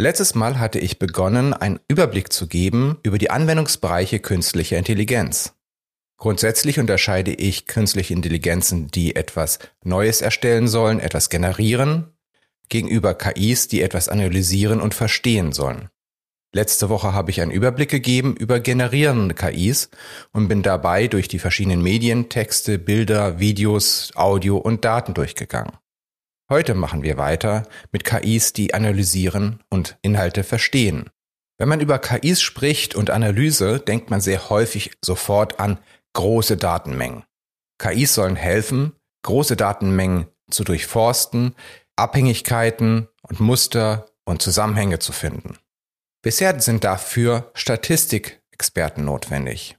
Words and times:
Letztes 0.00 0.36
Mal 0.36 0.60
hatte 0.60 0.78
ich 0.78 1.00
begonnen, 1.00 1.52
einen 1.52 1.80
Überblick 1.88 2.32
zu 2.32 2.46
geben 2.46 2.98
über 3.02 3.18
die 3.18 3.30
Anwendungsbereiche 3.30 4.20
künstlicher 4.20 4.78
Intelligenz. 4.78 5.54
Grundsätzlich 6.18 6.78
unterscheide 6.78 7.32
ich 7.32 7.66
künstliche 7.66 8.14
Intelligenzen, 8.14 8.92
die 8.92 9.16
etwas 9.16 9.58
Neues 9.82 10.20
erstellen 10.20 10.68
sollen, 10.68 11.00
etwas 11.00 11.30
generieren, 11.30 12.12
gegenüber 12.68 13.14
KIs, 13.14 13.66
die 13.66 13.82
etwas 13.82 14.08
analysieren 14.08 14.80
und 14.80 14.94
verstehen 14.94 15.50
sollen. 15.50 15.88
Letzte 16.54 16.90
Woche 16.90 17.12
habe 17.12 17.32
ich 17.32 17.40
einen 17.40 17.50
Überblick 17.50 17.90
gegeben 17.90 18.36
über 18.36 18.60
generierende 18.60 19.34
KIs 19.34 19.90
und 20.32 20.46
bin 20.46 20.62
dabei 20.62 21.08
durch 21.08 21.26
die 21.26 21.40
verschiedenen 21.40 21.82
Medien, 21.82 22.28
Texte, 22.28 22.78
Bilder, 22.78 23.40
Videos, 23.40 24.12
Audio 24.14 24.58
und 24.58 24.84
Daten 24.84 25.12
durchgegangen. 25.14 25.72
Heute 26.50 26.74
machen 26.74 27.02
wir 27.02 27.18
weiter 27.18 27.68
mit 27.92 28.04
KIs, 28.04 28.54
die 28.54 28.72
analysieren 28.72 29.62
und 29.68 29.98
Inhalte 30.00 30.44
verstehen. 30.44 31.10
Wenn 31.58 31.68
man 31.68 31.80
über 31.80 31.98
KIs 31.98 32.40
spricht 32.40 32.94
und 32.94 33.10
Analyse, 33.10 33.80
denkt 33.80 34.08
man 34.10 34.20
sehr 34.22 34.48
häufig 34.48 34.92
sofort 35.04 35.60
an 35.60 35.78
große 36.14 36.56
Datenmengen. 36.56 37.24
KIs 37.78 38.14
sollen 38.14 38.36
helfen, 38.36 38.94
große 39.24 39.56
Datenmengen 39.56 40.26
zu 40.50 40.64
durchforsten, 40.64 41.54
Abhängigkeiten 41.96 43.08
und 43.22 43.40
Muster 43.40 44.06
und 44.24 44.40
Zusammenhänge 44.40 45.00
zu 45.00 45.12
finden. 45.12 45.58
Bisher 46.22 46.60
sind 46.60 46.82
dafür 46.84 47.50
Statistikexperten 47.54 49.04
notwendig. 49.04 49.77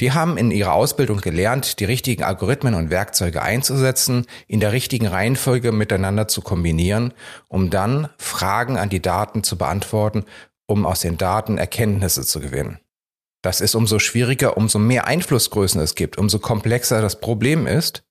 Die 0.00 0.12
haben 0.12 0.36
in 0.36 0.52
ihrer 0.52 0.74
Ausbildung 0.74 1.20
gelernt, 1.20 1.80
die 1.80 1.84
richtigen 1.84 2.22
Algorithmen 2.22 2.74
und 2.74 2.90
Werkzeuge 2.90 3.42
einzusetzen, 3.42 4.26
in 4.46 4.60
der 4.60 4.72
richtigen 4.72 5.08
Reihenfolge 5.08 5.72
miteinander 5.72 6.28
zu 6.28 6.40
kombinieren, 6.40 7.14
um 7.48 7.68
dann 7.68 8.08
Fragen 8.16 8.76
an 8.76 8.90
die 8.90 9.02
Daten 9.02 9.42
zu 9.42 9.58
beantworten, 9.58 10.24
um 10.66 10.86
aus 10.86 11.00
den 11.00 11.18
Daten 11.18 11.58
Erkenntnisse 11.58 12.24
zu 12.24 12.38
gewinnen. 12.40 12.78
Das 13.42 13.60
ist 13.60 13.74
umso 13.74 13.98
schwieriger, 13.98 14.56
umso 14.56 14.78
mehr 14.78 15.06
Einflussgrößen 15.06 15.80
es 15.80 15.94
gibt, 15.94 16.16
umso 16.16 16.38
komplexer 16.38 17.00
das 17.00 17.20
Problem 17.20 17.66
ist 17.66 18.04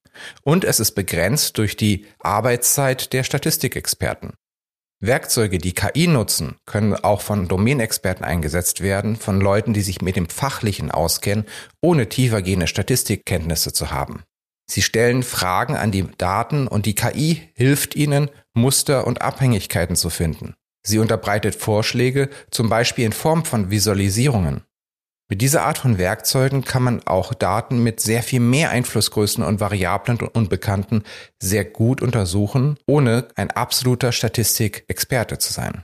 und 0.44 0.66
es 0.66 0.79
ist 0.79 0.91
begrenzt 0.91 1.57
durch 1.57 1.77
die 1.77 2.05
Arbeitszeit 2.19 3.13
der 3.13 3.23
Statistikexperten. 3.23 4.33
Werkzeuge, 5.00 5.59
die 5.59 5.73
KI 5.73 6.08
nutzen, 6.08 6.56
können 6.66 6.95
auch 6.95 7.22
von 7.22 7.48
Domänexperten 7.48 8.26
eingesetzt 8.26 8.81
werden, 8.81 9.16
von 9.16 9.40
Leuten, 9.40 9.73
die 9.73 9.81
sich 9.81 10.02
mit 10.02 10.16
dem 10.16 10.28
Fachlichen 10.28 10.90
auskennen, 10.90 11.45
ohne 11.81 12.09
tiefergehende 12.09 12.66
Statistikkenntnisse 12.66 13.73
zu 13.73 13.92
haben. 13.92 14.23
Sie 14.70 14.81
stellen 14.81 15.23
Fragen 15.23 15.75
an 15.75 15.92
die 15.92 16.06
Daten 16.18 16.68
und 16.68 16.86
die 16.86 16.95
KI 16.95 17.50
hilft 17.53 17.95
ihnen, 17.95 18.30
Muster 18.53 19.06
und 19.06 19.22
Abhängigkeiten 19.22 19.95
zu 19.95 20.09
finden. 20.09 20.56
Sie 20.84 21.00
unterbreitet 21.00 21.56
Vorschläge, 21.56 22.30
zum 22.50 22.70
Beispiel 22.70 23.06
in 23.06 23.14
Form 23.14 23.45
von 23.45 23.70
Visualisierungen. 23.70 24.64
Mit 25.30 25.42
dieser 25.42 25.64
Art 25.64 25.78
von 25.78 25.97
Werkzeugen 25.97 26.64
kann 26.64 26.83
man 26.83 27.06
auch 27.06 27.34
Daten 27.34 27.84
mit 27.84 28.00
sehr 28.00 28.24
viel 28.24 28.40
mehr 28.40 28.69
Einflussgrößen 28.69 29.44
und 29.44 29.59
Variablen 29.59 30.19
und 30.19 30.34
Unbekannten 30.34 31.03
sehr 31.41 31.66
gut 31.66 32.01
untersuchen, 32.01 32.78
ohne 32.85 33.28
ein 33.35 33.51
absoluter 33.51 34.13
Statistikexperte 34.13 35.38
zu 35.38 35.51
sein. 35.51 35.84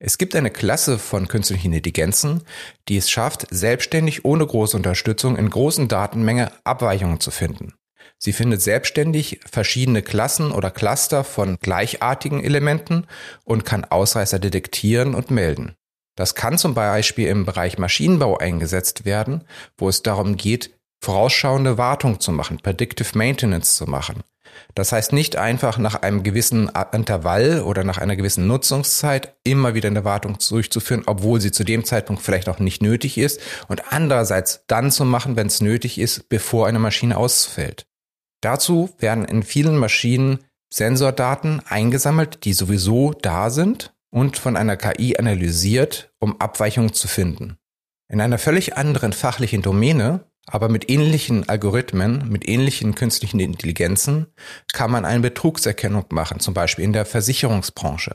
Es 0.00 0.16
gibt 0.16 0.34
eine 0.34 0.50
Klasse 0.50 0.98
von 0.98 1.28
künstlichen 1.28 1.72
Intelligenzen, 1.72 2.42
die 2.88 2.96
es 2.96 3.10
schafft, 3.10 3.46
selbstständig 3.50 4.24
ohne 4.24 4.46
große 4.46 4.76
Unterstützung 4.76 5.36
in 5.36 5.50
großen 5.50 5.88
Datenmenge 5.88 6.50
Abweichungen 6.64 7.20
zu 7.20 7.30
finden. 7.30 7.74
Sie 8.16 8.32
findet 8.32 8.62
selbstständig 8.62 9.40
verschiedene 9.50 10.02
Klassen 10.02 10.52
oder 10.52 10.70
Cluster 10.70 11.22
von 11.22 11.58
gleichartigen 11.60 12.42
Elementen 12.42 13.06
und 13.44 13.64
kann 13.64 13.84
Ausreißer 13.84 14.38
detektieren 14.38 15.14
und 15.14 15.30
melden. 15.30 15.74
Das 16.18 16.34
kann 16.34 16.58
zum 16.58 16.74
Beispiel 16.74 17.28
im 17.28 17.46
Bereich 17.46 17.78
Maschinenbau 17.78 18.38
eingesetzt 18.38 19.04
werden, 19.04 19.44
wo 19.76 19.88
es 19.88 20.02
darum 20.02 20.36
geht, 20.36 20.76
vorausschauende 21.00 21.78
Wartung 21.78 22.18
zu 22.18 22.32
machen, 22.32 22.58
Predictive 22.60 23.16
Maintenance 23.16 23.76
zu 23.76 23.86
machen. 23.86 24.24
Das 24.74 24.90
heißt 24.90 25.12
nicht 25.12 25.36
einfach 25.36 25.78
nach 25.78 25.94
einem 26.02 26.24
gewissen 26.24 26.72
Intervall 26.92 27.62
oder 27.62 27.84
nach 27.84 27.98
einer 27.98 28.16
gewissen 28.16 28.48
Nutzungszeit 28.48 29.36
immer 29.44 29.74
wieder 29.74 29.86
eine 29.86 30.04
Wartung 30.04 30.38
durchzuführen, 30.38 31.04
obwohl 31.06 31.40
sie 31.40 31.52
zu 31.52 31.62
dem 31.62 31.84
Zeitpunkt 31.84 32.20
vielleicht 32.20 32.48
auch 32.48 32.58
nicht 32.58 32.82
nötig 32.82 33.16
ist 33.16 33.40
und 33.68 33.92
andererseits 33.92 34.64
dann 34.66 34.90
zu 34.90 35.04
machen, 35.04 35.36
wenn 35.36 35.46
es 35.46 35.60
nötig 35.60 36.00
ist, 36.00 36.28
bevor 36.28 36.66
eine 36.66 36.80
Maschine 36.80 37.16
ausfällt. 37.16 37.86
Dazu 38.40 38.90
werden 38.98 39.24
in 39.24 39.44
vielen 39.44 39.76
Maschinen 39.76 40.40
Sensordaten 40.68 41.62
eingesammelt, 41.64 42.44
die 42.44 42.54
sowieso 42.54 43.12
da 43.12 43.50
sind 43.50 43.94
und 44.10 44.36
von 44.36 44.56
einer 44.56 44.76
KI 44.76 45.16
analysiert, 45.18 46.12
um 46.18 46.40
Abweichungen 46.40 46.92
zu 46.92 47.08
finden. 47.08 47.58
In 48.10 48.20
einer 48.20 48.38
völlig 48.38 48.76
anderen 48.76 49.12
fachlichen 49.12 49.62
Domäne, 49.62 50.24
aber 50.46 50.68
mit 50.68 50.88
ähnlichen 50.90 51.48
Algorithmen, 51.48 52.28
mit 52.28 52.48
ähnlichen 52.48 52.94
künstlichen 52.94 53.38
Intelligenzen, 53.38 54.28
kann 54.72 54.90
man 54.90 55.04
eine 55.04 55.20
Betrugserkennung 55.20 56.06
machen, 56.10 56.40
zum 56.40 56.54
Beispiel 56.54 56.84
in 56.84 56.94
der 56.94 57.04
Versicherungsbranche. 57.04 58.12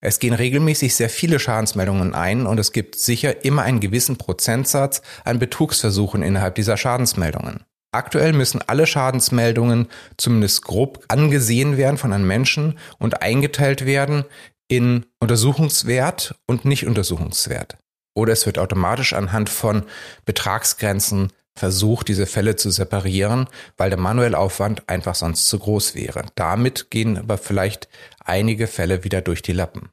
Es 0.00 0.18
gehen 0.18 0.34
regelmäßig 0.34 0.94
sehr 0.94 1.08
viele 1.08 1.40
Schadensmeldungen 1.40 2.14
ein 2.14 2.46
und 2.46 2.60
es 2.60 2.72
gibt 2.72 2.96
sicher 2.96 3.44
immer 3.44 3.62
einen 3.62 3.80
gewissen 3.80 4.18
Prozentsatz 4.18 5.02
an 5.24 5.38
Betrugsversuchen 5.38 6.22
innerhalb 6.22 6.54
dieser 6.54 6.76
Schadensmeldungen. 6.76 7.64
Aktuell 7.90 8.32
müssen 8.32 8.60
alle 8.66 8.86
Schadensmeldungen 8.86 9.88
zumindest 10.16 10.62
grob 10.62 11.04
angesehen 11.08 11.76
werden 11.76 11.96
von 11.96 12.12
einem 12.12 12.26
Menschen 12.26 12.78
und 12.98 13.22
eingeteilt 13.22 13.86
werden 13.86 14.24
in 14.68 15.06
untersuchungswert 15.20 16.34
und 16.46 16.64
nicht 16.64 16.86
untersuchungswert. 16.86 17.76
Oder 18.14 18.32
es 18.32 18.46
wird 18.46 18.58
automatisch 18.58 19.12
anhand 19.12 19.48
von 19.48 19.84
Betragsgrenzen 20.24 21.32
versucht, 21.56 22.08
diese 22.08 22.26
Fälle 22.26 22.56
zu 22.56 22.70
separieren, 22.70 23.48
weil 23.76 23.90
der 23.90 23.98
manuelle 23.98 24.38
Aufwand 24.38 24.88
einfach 24.88 25.14
sonst 25.14 25.48
zu 25.48 25.58
groß 25.58 25.94
wäre. 25.94 26.26
Damit 26.34 26.90
gehen 26.90 27.16
aber 27.16 27.38
vielleicht 27.38 27.88
einige 28.24 28.66
Fälle 28.66 29.04
wieder 29.04 29.20
durch 29.20 29.42
die 29.42 29.52
Lappen. 29.52 29.90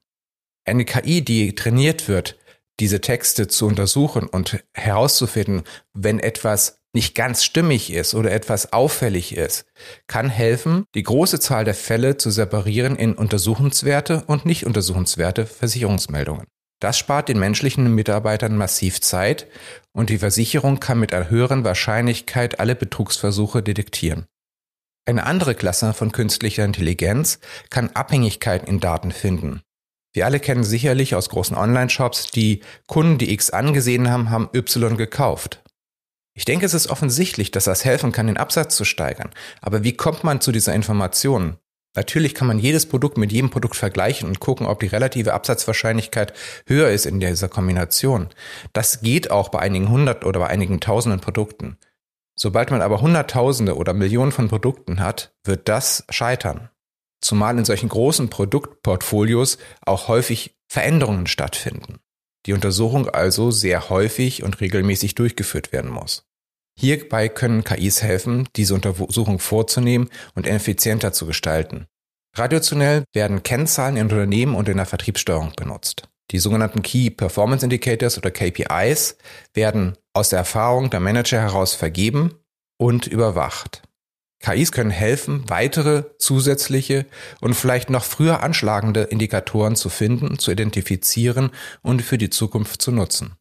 Eine 0.65 0.85
KI, 0.85 1.23
die 1.23 1.55
trainiert 1.55 2.07
wird, 2.07 2.37
diese 2.79 3.01
Texte 3.01 3.47
zu 3.47 3.67
untersuchen 3.67 4.27
und 4.27 4.63
herauszufinden, 4.73 5.63
wenn 5.93 6.19
etwas 6.19 6.80
nicht 6.93 7.15
ganz 7.15 7.43
stimmig 7.43 7.91
ist 7.91 8.13
oder 8.13 8.31
etwas 8.31 8.73
auffällig 8.73 9.35
ist, 9.35 9.65
kann 10.07 10.29
helfen, 10.29 10.85
die 10.93 11.03
große 11.03 11.39
Zahl 11.39 11.65
der 11.65 11.73
Fälle 11.73 12.17
zu 12.17 12.29
separieren 12.31 12.95
in 12.95 13.13
untersuchenswerte 13.13 14.23
und 14.27 14.45
nicht 14.45 14.65
untersuchenswerte 14.65 15.45
Versicherungsmeldungen. 15.45 16.47
Das 16.81 16.97
spart 16.97 17.29
den 17.29 17.39
menschlichen 17.39 17.93
Mitarbeitern 17.93 18.57
massiv 18.57 19.01
Zeit 19.01 19.47
und 19.93 20.09
die 20.09 20.17
Versicherung 20.17 20.79
kann 20.79 20.99
mit 20.99 21.13
einer 21.13 21.29
höheren 21.29 21.63
Wahrscheinlichkeit 21.63 22.59
alle 22.59 22.75
Betrugsversuche 22.75 23.61
detektieren. 23.61 24.25
Eine 25.05 25.25
andere 25.25 25.55
Klasse 25.55 25.93
von 25.93 26.11
künstlicher 26.11 26.65
Intelligenz 26.65 27.39
kann 27.69 27.91
Abhängigkeiten 27.91 28.67
in 28.67 28.79
Daten 28.79 29.11
finden. 29.11 29.61
Wir 30.13 30.25
alle 30.25 30.39
kennen 30.39 30.63
sicherlich 30.63 31.15
aus 31.15 31.29
großen 31.29 31.55
Online-Shops, 31.55 32.31
die 32.31 32.61
Kunden, 32.87 33.17
die 33.17 33.31
X 33.31 33.49
angesehen 33.49 34.09
haben, 34.09 34.29
haben 34.29 34.49
Y 34.53 34.97
gekauft. 34.97 35.60
Ich 36.41 36.45
denke, 36.45 36.65
es 36.65 36.73
ist 36.73 36.89
offensichtlich, 36.89 37.51
dass 37.51 37.65
das 37.65 37.85
helfen 37.85 38.11
kann, 38.11 38.25
den 38.25 38.37
Absatz 38.37 38.75
zu 38.75 38.83
steigern. 38.83 39.29
Aber 39.61 39.83
wie 39.83 39.93
kommt 39.93 40.23
man 40.23 40.41
zu 40.41 40.51
dieser 40.51 40.73
Information? 40.73 41.57
Natürlich 41.95 42.33
kann 42.33 42.47
man 42.47 42.57
jedes 42.57 42.87
Produkt 42.87 43.19
mit 43.19 43.31
jedem 43.31 43.51
Produkt 43.51 43.75
vergleichen 43.75 44.27
und 44.27 44.39
gucken, 44.39 44.65
ob 44.65 44.79
die 44.79 44.87
relative 44.87 45.35
Absatzwahrscheinlichkeit 45.35 46.33
höher 46.65 46.89
ist 46.89 47.05
in 47.05 47.19
dieser 47.19 47.47
Kombination. 47.47 48.29
Das 48.73 49.01
geht 49.01 49.29
auch 49.29 49.49
bei 49.49 49.59
einigen 49.59 49.91
hundert 49.91 50.25
oder 50.25 50.39
bei 50.39 50.47
einigen 50.47 50.79
tausenden 50.79 51.19
Produkten. 51.21 51.77
Sobald 52.35 52.71
man 52.71 52.81
aber 52.81 53.01
hunderttausende 53.01 53.75
oder 53.75 53.93
Millionen 53.93 54.31
von 54.31 54.47
Produkten 54.47 54.99
hat, 54.99 55.35
wird 55.43 55.69
das 55.69 56.05
scheitern. 56.09 56.71
Zumal 57.21 57.55
in 57.59 57.65
solchen 57.65 57.89
großen 57.89 58.31
Produktportfolios 58.31 59.59
auch 59.85 60.07
häufig 60.07 60.57
Veränderungen 60.67 61.27
stattfinden 61.27 61.99
die 62.45 62.53
Untersuchung 62.53 63.07
also 63.09 63.51
sehr 63.51 63.89
häufig 63.89 64.43
und 64.43 64.61
regelmäßig 64.61 65.15
durchgeführt 65.15 65.71
werden 65.71 65.91
muss. 65.91 66.27
Hierbei 66.81 67.29
können 67.29 67.63
KIs 67.63 68.01
helfen, 68.01 68.49
diese 68.55 68.73
Untersuchung 68.73 69.37
vorzunehmen 69.37 70.09
und 70.33 70.47
effizienter 70.47 71.13
zu 71.13 71.27
gestalten. 71.27 71.85
Traditionell 72.35 73.03
werden 73.13 73.43
Kennzahlen 73.43 73.97
in 73.97 74.05
Unternehmen 74.05 74.55
und 74.55 74.67
in 74.67 74.77
der 74.77 74.87
Vertriebssteuerung 74.87 75.53
benutzt. 75.55 76.09
Die 76.31 76.39
sogenannten 76.39 76.81
Key 76.81 77.11
Performance 77.11 77.63
Indicators 77.63 78.17
oder 78.17 78.31
KPIs 78.31 79.17
werden 79.53 79.95
aus 80.13 80.29
der 80.29 80.39
Erfahrung 80.39 80.89
der 80.89 81.01
Manager 81.01 81.39
heraus 81.39 81.75
vergeben 81.75 82.39
und 82.79 83.05
überwacht. 83.05 83.83
KIs 84.39 84.71
können 84.71 84.89
helfen, 84.89 85.43
weitere 85.49 86.05
zusätzliche 86.17 87.05
und 87.41 87.53
vielleicht 87.53 87.91
noch 87.91 88.05
früher 88.05 88.41
anschlagende 88.41 89.03
Indikatoren 89.03 89.75
zu 89.75 89.89
finden, 89.89 90.39
zu 90.39 90.49
identifizieren 90.49 91.51
und 91.83 92.01
für 92.01 92.17
die 92.17 92.31
Zukunft 92.31 92.81
zu 92.81 92.91
nutzen. 92.91 93.35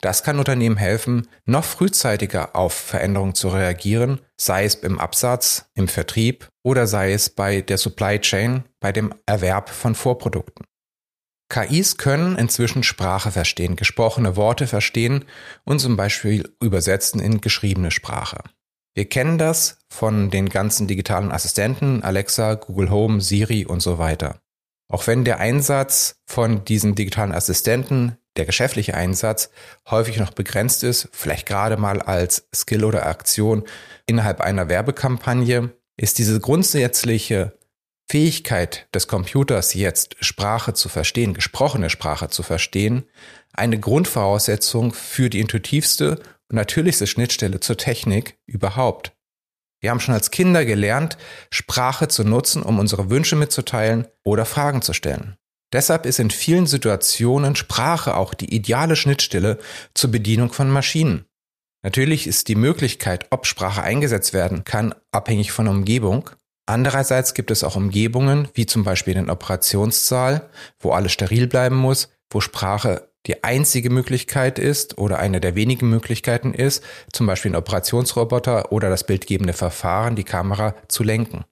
Das 0.00 0.22
kann 0.22 0.38
Unternehmen 0.38 0.78
helfen, 0.78 1.28
noch 1.44 1.64
frühzeitiger 1.64 2.56
auf 2.56 2.72
Veränderungen 2.72 3.34
zu 3.34 3.48
reagieren, 3.48 4.20
sei 4.38 4.64
es 4.64 4.76
im 4.76 4.98
Absatz, 4.98 5.66
im 5.74 5.88
Vertrieb 5.88 6.48
oder 6.62 6.86
sei 6.86 7.12
es 7.12 7.28
bei 7.28 7.60
der 7.60 7.76
Supply 7.76 8.18
Chain, 8.18 8.64
bei 8.80 8.92
dem 8.92 9.14
Erwerb 9.26 9.68
von 9.68 9.94
Vorprodukten. 9.94 10.64
KIs 11.50 11.98
können 11.98 12.36
inzwischen 12.36 12.82
Sprache 12.82 13.32
verstehen, 13.32 13.76
gesprochene 13.76 14.36
Worte 14.36 14.66
verstehen 14.66 15.24
und 15.64 15.80
zum 15.80 15.96
Beispiel 15.96 16.48
übersetzen 16.62 17.20
in 17.20 17.40
geschriebene 17.40 17.90
Sprache. 17.90 18.38
Wir 18.94 19.08
kennen 19.08 19.36
das 19.36 19.78
von 19.88 20.30
den 20.30 20.48
ganzen 20.48 20.86
digitalen 20.86 21.32
Assistenten, 21.32 22.02
Alexa, 22.02 22.54
Google 22.54 22.90
Home, 22.90 23.20
Siri 23.20 23.66
und 23.66 23.80
so 23.80 23.98
weiter. 23.98 24.40
Auch 24.90 25.06
wenn 25.06 25.24
der 25.24 25.38
Einsatz 25.38 26.16
von 26.26 26.64
diesen 26.64 26.94
digitalen 26.94 27.32
Assistenten, 27.32 28.16
der 28.36 28.44
geschäftliche 28.44 28.94
Einsatz, 28.94 29.50
häufig 29.88 30.18
noch 30.18 30.30
begrenzt 30.32 30.84
ist, 30.84 31.08
vielleicht 31.12 31.46
gerade 31.46 31.76
mal 31.76 32.00
als 32.00 32.48
Skill 32.54 32.84
oder 32.84 33.06
Aktion 33.06 33.64
innerhalb 34.06 34.40
einer 34.40 34.68
Werbekampagne, 34.68 35.70
ist 35.96 36.18
diese 36.18 36.40
grundsätzliche 36.40 37.58
Fähigkeit 38.10 38.88
des 38.94 39.06
Computers 39.06 39.74
jetzt 39.74 40.16
Sprache 40.20 40.74
zu 40.74 40.88
verstehen, 40.88 41.34
gesprochene 41.34 41.90
Sprache 41.90 42.28
zu 42.28 42.42
verstehen, 42.42 43.04
eine 43.52 43.78
Grundvoraussetzung 43.78 44.92
für 44.92 45.30
die 45.30 45.40
intuitivste 45.40 46.20
und 46.48 46.56
natürlichste 46.56 47.06
Schnittstelle 47.06 47.60
zur 47.60 47.76
Technik 47.76 48.38
überhaupt. 48.46 49.12
Wir 49.80 49.90
haben 49.90 50.00
schon 50.00 50.14
als 50.14 50.30
Kinder 50.30 50.64
gelernt, 50.64 51.16
Sprache 51.50 52.08
zu 52.08 52.24
nutzen, 52.24 52.62
um 52.62 52.78
unsere 52.78 53.10
Wünsche 53.10 53.36
mitzuteilen 53.36 54.06
oder 54.24 54.44
Fragen 54.44 54.82
zu 54.82 54.92
stellen. 54.92 55.36
Deshalb 55.72 56.04
ist 56.04 56.18
in 56.18 56.30
vielen 56.30 56.66
Situationen 56.66 57.54
Sprache 57.54 58.16
auch 58.16 58.34
die 58.34 58.54
ideale 58.54 58.96
Schnittstelle 58.96 59.58
zur 59.94 60.10
Bedienung 60.10 60.52
von 60.52 60.70
Maschinen. 60.70 61.26
Natürlich 61.82 62.26
ist 62.26 62.48
die 62.48 62.56
Möglichkeit, 62.56 63.26
ob 63.30 63.46
Sprache 63.46 63.82
eingesetzt 63.82 64.34
werden 64.34 64.64
kann, 64.64 64.94
abhängig 65.12 65.52
von 65.52 65.66
der 65.66 65.74
Umgebung. 65.74 66.30
Andererseits 66.66 67.34
gibt 67.34 67.50
es 67.50 67.64
auch 67.64 67.76
Umgebungen, 67.76 68.48
wie 68.54 68.66
zum 68.66 68.84
Beispiel 68.84 69.14
den 69.14 69.30
Operationssaal, 69.30 70.50
wo 70.78 70.92
alles 70.92 71.12
steril 71.12 71.46
bleiben 71.46 71.76
muss, 71.76 72.10
wo 72.30 72.40
Sprache 72.40 73.10
die 73.26 73.44
einzige 73.44 73.90
Möglichkeit 73.90 74.58
ist 74.58 74.98
oder 74.98 75.18
eine 75.18 75.40
der 75.40 75.54
wenigen 75.54 75.90
Möglichkeiten 75.90 76.54
ist, 76.54 76.82
zum 77.12 77.26
Beispiel 77.26 77.52
ein 77.52 77.56
Operationsroboter 77.56 78.72
oder 78.72 78.88
das 78.88 79.04
bildgebende 79.04 79.52
Verfahren, 79.52 80.16
die 80.16 80.24
Kamera 80.24 80.74
zu 80.88 81.02
lenken. 81.02 81.44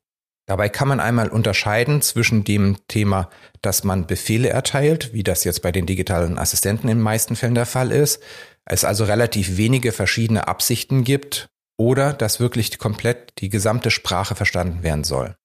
Dabei 0.49 0.71
kann 0.71 0.89
man 0.89 0.99
einmal 0.99 1.29
unterscheiden 1.29 2.01
zwischen 2.01 2.43
dem 2.43 2.79
Thema, 2.89 3.29
dass 3.61 3.85
man 3.85 4.07
Befehle 4.07 4.49
erteilt, 4.49 5.13
wie 5.13 5.23
das 5.23 5.45
jetzt 5.45 5.61
bei 5.61 5.73
den 5.73 5.85
digitalen 5.85 6.39
Assistenten 6.39 6.89
in 6.89 6.97
den 6.97 7.03
meisten 7.03 7.37
Fällen 7.37 7.55
der 7.55 7.67
Fall 7.67 7.93
ist, 7.93 8.23
es 8.65 8.83
also 8.83 9.05
relativ 9.05 9.59
wenige 9.59 9.93
verschiedene 9.93 10.49
Absichten 10.49 11.05
gibt 11.05 11.51
oder 11.77 12.15
dass 12.15 12.41
wirklich 12.41 12.79
komplett 12.79 13.35
die 13.41 13.51
gesamte 13.51 13.91
Sprache 13.91 14.35
verstanden 14.35 14.83
werden 14.83 15.05
soll. 15.05 15.37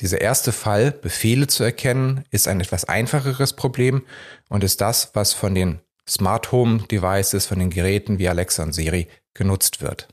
Dieser 0.00 0.20
erste 0.20 0.52
Fall, 0.52 0.90
Befehle 0.92 1.46
zu 1.46 1.64
erkennen, 1.64 2.24
ist 2.30 2.46
ein 2.46 2.60
etwas 2.60 2.84
einfacheres 2.84 3.54
Problem 3.54 4.02
und 4.50 4.62
ist 4.62 4.82
das, 4.82 5.12
was 5.14 5.32
von 5.32 5.54
den 5.54 5.80
Smart 6.06 6.52
Home 6.52 6.80
Devices, 6.90 7.46
von 7.46 7.58
den 7.58 7.70
Geräten 7.70 8.18
wie 8.18 8.28
Alexa 8.28 8.62
und 8.62 8.74
Siri 8.74 9.08
genutzt 9.32 9.80
wird. 9.80 10.08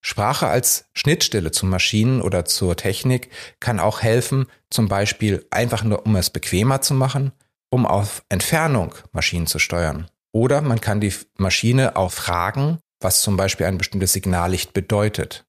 Sprache 0.00 0.46
als 0.46 0.86
Schnittstelle 0.94 1.50
zu 1.50 1.66
Maschinen 1.66 2.22
oder 2.22 2.44
zur 2.44 2.76
Technik 2.76 3.30
kann 3.60 3.80
auch 3.80 4.00
helfen, 4.00 4.46
zum 4.70 4.88
Beispiel 4.88 5.46
einfach 5.50 5.82
nur, 5.82 6.06
um 6.06 6.16
es 6.16 6.30
bequemer 6.30 6.80
zu 6.80 6.94
machen, 6.94 7.32
um 7.70 7.86
auf 7.86 8.22
Entfernung 8.28 8.94
Maschinen 9.12 9.46
zu 9.46 9.58
steuern. 9.58 10.08
Oder 10.32 10.60
man 10.60 10.80
kann 10.80 11.00
die 11.00 11.12
Maschine 11.36 11.96
auch 11.96 12.12
fragen, 12.12 12.78
was 13.00 13.22
zum 13.22 13.36
Beispiel 13.36 13.66
ein 13.66 13.78
bestimmtes 13.78 14.12
Signallicht 14.12 14.72
bedeutet. 14.72 15.46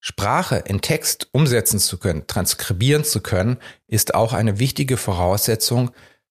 Sprache 0.00 0.56
in 0.56 0.80
Text 0.80 1.28
umsetzen 1.32 1.78
zu 1.78 1.98
können, 1.98 2.26
transkribieren 2.26 3.04
zu 3.04 3.20
können, 3.20 3.58
ist 3.88 4.14
auch 4.14 4.32
eine 4.32 4.58
wichtige 4.58 4.96
Voraussetzung 4.96 5.90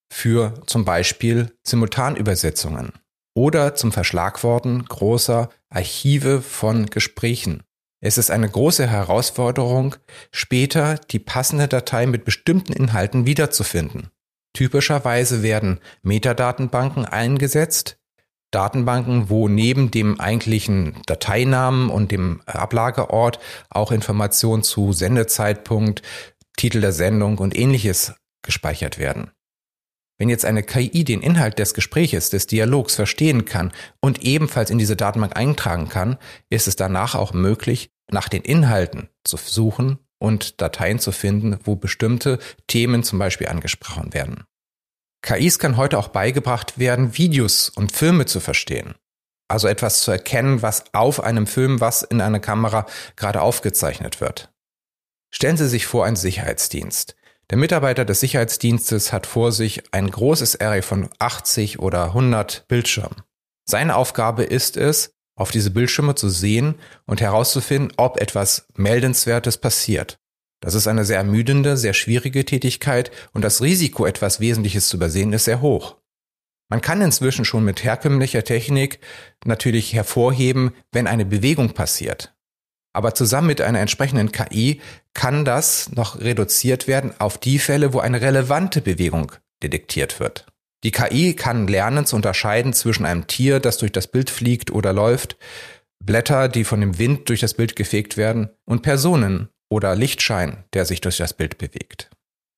für 0.10 0.54
zum 0.66 0.86
Beispiel 0.86 1.54
Simultanübersetzungen 1.64 2.94
oder 3.36 3.76
zum 3.76 3.92
Verschlagworten 3.92 4.86
großer 4.86 5.50
Archive 5.70 6.42
von 6.42 6.88
Gesprächen. 6.88 7.64
Es 8.00 8.18
ist 8.18 8.32
eine 8.32 8.50
große 8.50 8.88
Herausforderung, 8.88 9.96
später 10.32 10.96
die 11.12 11.20
passende 11.20 11.68
Datei 11.68 12.06
mit 12.06 12.26
bestimmten 12.26 12.74
Inhalten 12.74 13.26
wiederzufinden. 13.26 14.10
Typischerweise 14.54 15.44
werden 15.44 15.80
Metadatenbanken 16.04 17.06
eingesetzt, 17.06 18.00
Datenbanken, 18.52 19.30
wo 19.30 19.50
neben 19.50 19.92
dem 19.92 20.20
eigentlichen 20.20 21.02
Dateinamen 21.06 21.90
und 21.90 22.12
dem 22.12 22.42
Ablageort 22.46 23.40
auch 23.70 23.92
Informationen 23.92 24.64
zu 24.64 24.94
Sendezeitpunkt, 24.94 26.02
Titel 26.56 26.82
der 26.82 26.94
Sendung 26.94 27.40
und 27.40 27.58
ähnliches 27.58 28.14
gespeichert 28.42 28.98
werden. 28.98 29.32
Wenn 30.18 30.30
jetzt 30.30 30.46
eine 30.46 30.64
KI 30.64 31.04
den 31.04 31.22
Inhalt 31.22 31.60
des 31.60 31.74
Gespräches, 31.74 32.30
des 32.30 32.48
Dialogs 32.48 32.96
verstehen 32.96 33.46
kann 33.46 33.72
und 34.02 34.24
ebenfalls 34.24 34.72
in 34.72 34.80
diese 34.80 34.96
Datenbank 34.96 35.38
eintragen 35.38 35.90
kann, 35.90 36.18
ist 36.50 36.68
es 36.68 36.76
danach 36.76 37.14
auch 37.14 37.34
möglich, 37.34 37.92
nach 38.10 38.30
den 38.30 38.42
Inhalten 38.42 39.10
zu 39.24 39.38
suchen 39.38 40.00
und 40.20 40.62
Dateien 40.62 41.00
zu 41.00 41.12
finden, 41.12 41.60
wo 41.64 41.76
bestimmte 41.76 42.40
Themen 42.66 43.04
zum 43.04 43.20
Beispiel 43.20 43.48
angesprochen 43.48 44.14
werden. 44.14 44.46
KIs 45.22 45.60
kann 45.60 45.78
heute 45.78 45.98
auch 46.00 46.08
beigebracht 46.08 46.80
werden, 46.80 47.18
Videos 47.18 47.70
und 47.70 47.92
Filme 47.92 48.26
zu 48.26 48.40
verstehen. 48.40 48.96
Also 49.50 49.68
etwas 49.68 50.02
zu 50.02 50.12
erkennen, 50.12 50.62
was 50.62 50.86
auf 50.94 51.22
einem 51.22 51.48
Film, 51.48 51.80
was 51.80 52.02
in 52.02 52.22
einer 52.22 52.40
Kamera 52.40 52.86
gerade 53.16 53.42
aufgezeichnet 53.42 54.20
wird. 54.20 54.52
Stellen 55.32 55.58
Sie 55.58 55.68
sich 55.68 55.86
vor, 55.86 56.06
ein 56.06 56.16
Sicherheitsdienst. 56.16 57.16
Der 57.50 57.58
Mitarbeiter 57.58 58.04
des 58.04 58.20
Sicherheitsdienstes 58.20 59.14
hat 59.14 59.26
vor 59.26 59.54
sich 59.54 59.94
ein 59.94 60.12
großes 60.12 60.60
Array 60.60 60.82
von 60.82 61.10
80 61.20 61.80
oder 61.80 62.06
100 62.06 62.68
Bildschirmen. 62.68 63.22
Seine 63.66 63.96
Aufgabe 63.96 64.44
ist 64.44 64.76
es, 64.76 65.12
auf 65.38 65.52
diese 65.52 65.72
Bildschirme 65.72 66.16
zu 66.16 66.30
sehen 66.30 66.76
und 67.06 67.22
herauszufinden, 67.22 67.94
ob 67.96 68.20
etwas 68.20 68.68
Meldenswertes 68.76 69.58
passiert. 69.58 70.20
Das 70.60 70.74
ist 70.74 70.88
eine 70.88 71.06
sehr 71.06 71.20
ermüdende, 71.20 71.78
sehr 71.78 71.94
schwierige 71.94 72.44
Tätigkeit 72.44 73.12
und 73.34 73.44
das 73.44 73.62
Risiko, 73.62 74.06
etwas 74.06 74.40
Wesentliches 74.40 74.90
zu 74.90 74.98
übersehen, 74.98 75.32
ist 75.32 75.46
sehr 75.46 75.62
hoch. 75.62 75.98
Man 76.70 76.82
kann 76.82 77.02
inzwischen 77.02 77.46
schon 77.46 77.64
mit 77.64 77.84
herkömmlicher 77.84 78.44
Technik 78.44 79.00
natürlich 79.46 79.94
hervorheben, 79.94 80.72
wenn 80.92 81.08
eine 81.08 81.26
Bewegung 81.26 81.74
passiert. 81.74 82.36
Aber 82.98 83.14
zusammen 83.14 83.46
mit 83.46 83.62
einer 83.62 83.80
entsprechenden 83.80 84.32
KI 84.32 84.82
kann 85.14 85.46
das 85.46 85.92
noch 85.92 86.20
reduziert 86.20 86.88
werden 86.88 87.14
auf 87.20 87.38
die 87.38 87.60
Fälle, 87.60 87.94
wo 87.94 88.00
eine 88.00 88.22
relevante 88.22 88.82
Bewegung 88.82 89.34
detektiert 89.62 90.20
wird. 90.20 90.48
Die 90.84 90.90
KI 90.90 91.36
kann 91.36 91.68
lernen 91.68 92.08
zu 92.08 92.16
unterscheiden 92.16 92.74
zwischen 92.74 93.06
einem 93.06 93.28
Tier, 93.28 93.60
das 93.60 93.78
durch 93.78 93.92
das 93.92 94.08
Bild 94.08 94.32
fliegt 94.32 94.72
oder 94.72 94.94
läuft, 94.94 95.38
Blätter, 96.04 96.50
die 96.50 96.64
von 96.64 96.82
dem 96.82 96.98
Wind 96.98 97.30
durch 97.30 97.40
das 97.40 97.54
Bild 97.54 97.76
gefegt 97.76 98.18
werden, 98.18 98.50
und 98.66 98.82
Personen, 98.82 99.50
oder 99.70 99.96
Lichtschein, 99.96 100.64
der 100.74 100.86
sich 100.86 101.00
durch 101.00 101.18
das 101.18 101.34
Bild 101.34 101.60
bewegt. 101.60 102.10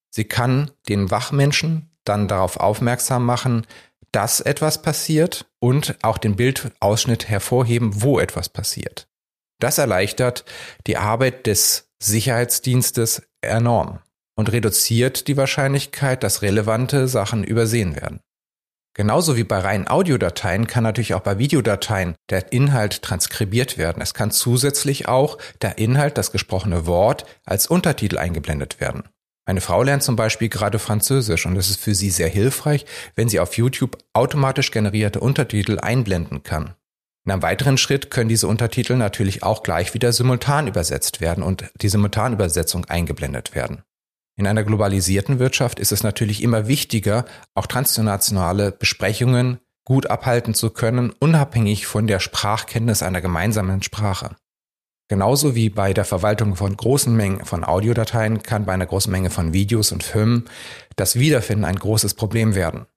Sie 0.09 0.23
kann 0.23 0.71
den 0.87 1.11
Wachmenschen 1.11 1.91
dann 2.05 2.29
darauf 2.29 2.55
aufmerksam 2.55 3.25
machen, 3.25 3.67
dass 4.13 4.39
etwas 4.39 4.81
passiert 4.81 5.47
und 5.59 5.97
auch 6.01 6.17
den 6.17 6.37
Bildausschnitt 6.37 7.27
hervorheben, 7.27 8.01
wo 8.01 8.21
etwas 8.21 8.47
passiert. 8.47 9.09
Das 9.59 9.77
erleichtert 9.77 10.45
die 10.87 10.97
Arbeit 10.97 11.45
des 11.45 11.89
Sicherheitsdienstes 12.01 13.21
enorm 13.41 13.99
und 14.35 14.51
reduziert 14.51 15.27
die 15.27 15.37
Wahrscheinlichkeit, 15.37 16.23
dass 16.23 16.41
relevante 16.41 17.07
Sachen 17.07 17.43
übersehen 17.43 17.95
werden. 17.95 18.21
Genauso 18.95 19.37
wie 19.37 19.43
bei 19.43 19.59
reinen 19.59 19.87
Audiodateien 19.87 20.67
kann 20.67 20.83
natürlich 20.83 21.13
auch 21.13 21.21
bei 21.21 21.37
Videodateien 21.37 22.15
der 22.29 22.51
Inhalt 22.51 23.01
transkribiert 23.01 23.77
werden. 23.77 24.01
Es 24.01 24.13
kann 24.13 24.31
zusätzlich 24.31 25.07
auch 25.07 25.37
der 25.61 25.77
Inhalt, 25.77 26.17
das 26.17 26.31
gesprochene 26.31 26.85
Wort, 26.85 27.25
als 27.45 27.67
Untertitel 27.67 28.17
eingeblendet 28.17 28.81
werden. 28.81 29.03
Meine 29.45 29.61
Frau 29.61 29.83
lernt 29.83 30.03
zum 30.03 30.15
Beispiel 30.15 30.49
gerade 30.49 30.79
Französisch 30.79 31.45
und 31.45 31.55
es 31.55 31.69
ist 31.69 31.79
für 31.79 31.95
sie 31.95 32.09
sehr 32.09 32.27
hilfreich, 32.27 32.85
wenn 33.15 33.29
sie 33.29 33.39
auf 33.39 33.57
YouTube 33.57 33.97
automatisch 34.13 34.71
generierte 34.71 35.19
Untertitel 35.19 35.79
einblenden 35.79 36.43
kann. 36.43 36.75
In 37.29 37.33
einem 37.33 37.43
weiteren 37.43 37.77
Schritt 37.77 38.09
können 38.09 38.27
diese 38.27 38.47
Untertitel 38.47 38.95
natürlich 38.95 39.43
auch 39.43 39.61
gleich 39.61 39.93
wieder 39.93 40.11
simultan 40.11 40.65
übersetzt 40.65 41.21
werden 41.21 41.43
und 41.43 41.69
die 41.79 41.87
Simultanübersetzung 41.87 42.85
eingeblendet 42.85 43.53
werden. 43.53 43.83
In 44.35 44.47
einer 44.47 44.63
globalisierten 44.63 45.37
Wirtschaft 45.37 45.79
ist 45.79 45.91
es 45.91 46.01
natürlich 46.01 46.41
immer 46.41 46.67
wichtiger, 46.67 47.25
auch 47.53 47.67
transnationale 47.67 48.71
Besprechungen 48.71 49.59
gut 49.85 50.07
abhalten 50.07 50.55
zu 50.55 50.71
können, 50.71 51.13
unabhängig 51.19 51.85
von 51.85 52.07
der 52.07 52.19
Sprachkenntnis 52.19 53.03
einer 53.03 53.21
gemeinsamen 53.21 53.83
Sprache. 53.83 54.35
Genauso 55.07 55.53
wie 55.53 55.69
bei 55.69 55.93
der 55.93 56.05
Verwaltung 56.05 56.55
von 56.55 56.75
großen 56.75 57.15
Mengen 57.15 57.45
von 57.45 57.63
Audiodateien 57.63 58.41
kann 58.41 58.65
bei 58.65 58.73
einer 58.73 58.87
großen 58.87 59.11
Menge 59.11 59.29
von 59.29 59.53
Videos 59.53 59.91
und 59.91 60.01
Filmen 60.01 60.45
das 60.95 61.19
Wiederfinden 61.19 61.65
ein 61.65 61.77
großes 61.77 62.15
Problem 62.15 62.55
werden. 62.55 62.87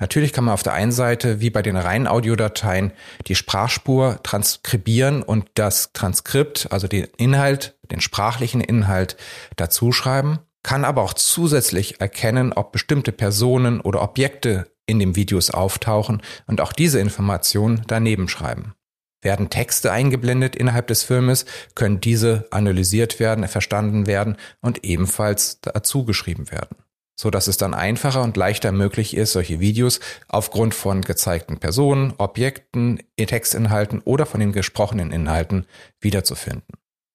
Natürlich 0.00 0.32
kann 0.32 0.44
man 0.44 0.54
auf 0.54 0.62
der 0.62 0.74
einen 0.74 0.92
Seite, 0.92 1.40
wie 1.40 1.50
bei 1.50 1.60
den 1.60 1.76
reinen 1.76 2.06
Audiodateien, 2.06 2.92
die 3.26 3.34
Sprachspur 3.34 4.20
transkribieren 4.22 5.22
und 5.22 5.46
das 5.54 5.92
Transkript, 5.92 6.68
also 6.70 6.86
den 6.86 7.08
Inhalt, 7.16 7.76
den 7.90 8.00
sprachlichen 8.00 8.60
Inhalt 8.60 9.16
dazuschreiben, 9.56 10.38
kann 10.62 10.84
aber 10.84 11.02
auch 11.02 11.14
zusätzlich 11.14 12.00
erkennen, 12.00 12.52
ob 12.52 12.70
bestimmte 12.72 13.10
Personen 13.10 13.80
oder 13.80 14.02
Objekte 14.02 14.70
in 14.86 15.00
den 15.00 15.16
Videos 15.16 15.50
auftauchen 15.50 16.22
und 16.46 16.60
auch 16.60 16.72
diese 16.72 17.00
Informationen 17.00 17.82
daneben 17.88 18.28
schreiben. 18.28 18.74
Werden 19.20 19.50
Texte 19.50 19.90
eingeblendet 19.90 20.54
innerhalb 20.54 20.86
des 20.86 21.02
Filmes, 21.02 21.44
können 21.74 22.00
diese 22.00 22.46
analysiert 22.52 23.18
werden, 23.18 23.48
verstanden 23.48 24.06
werden 24.06 24.36
und 24.60 24.84
ebenfalls 24.84 25.60
dazu 25.60 26.04
geschrieben 26.04 26.52
werden 26.52 26.76
so 27.20 27.30
dass 27.30 27.48
es 27.48 27.56
dann 27.56 27.74
einfacher 27.74 28.22
und 28.22 28.36
leichter 28.36 28.70
möglich 28.70 29.16
ist, 29.16 29.32
solche 29.32 29.58
Videos 29.60 29.98
aufgrund 30.28 30.74
von 30.74 31.02
gezeigten 31.02 31.58
Personen, 31.58 32.14
Objekten, 32.16 33.00
Textinhalten 33.16 34.00
oder 34.04 34.24
von 34.24 34.40
den 34.40 34.52
gesprochenen 34.52 35.10
Inhalten 35.10 35.66
wiederzufinden. 36.00 36.74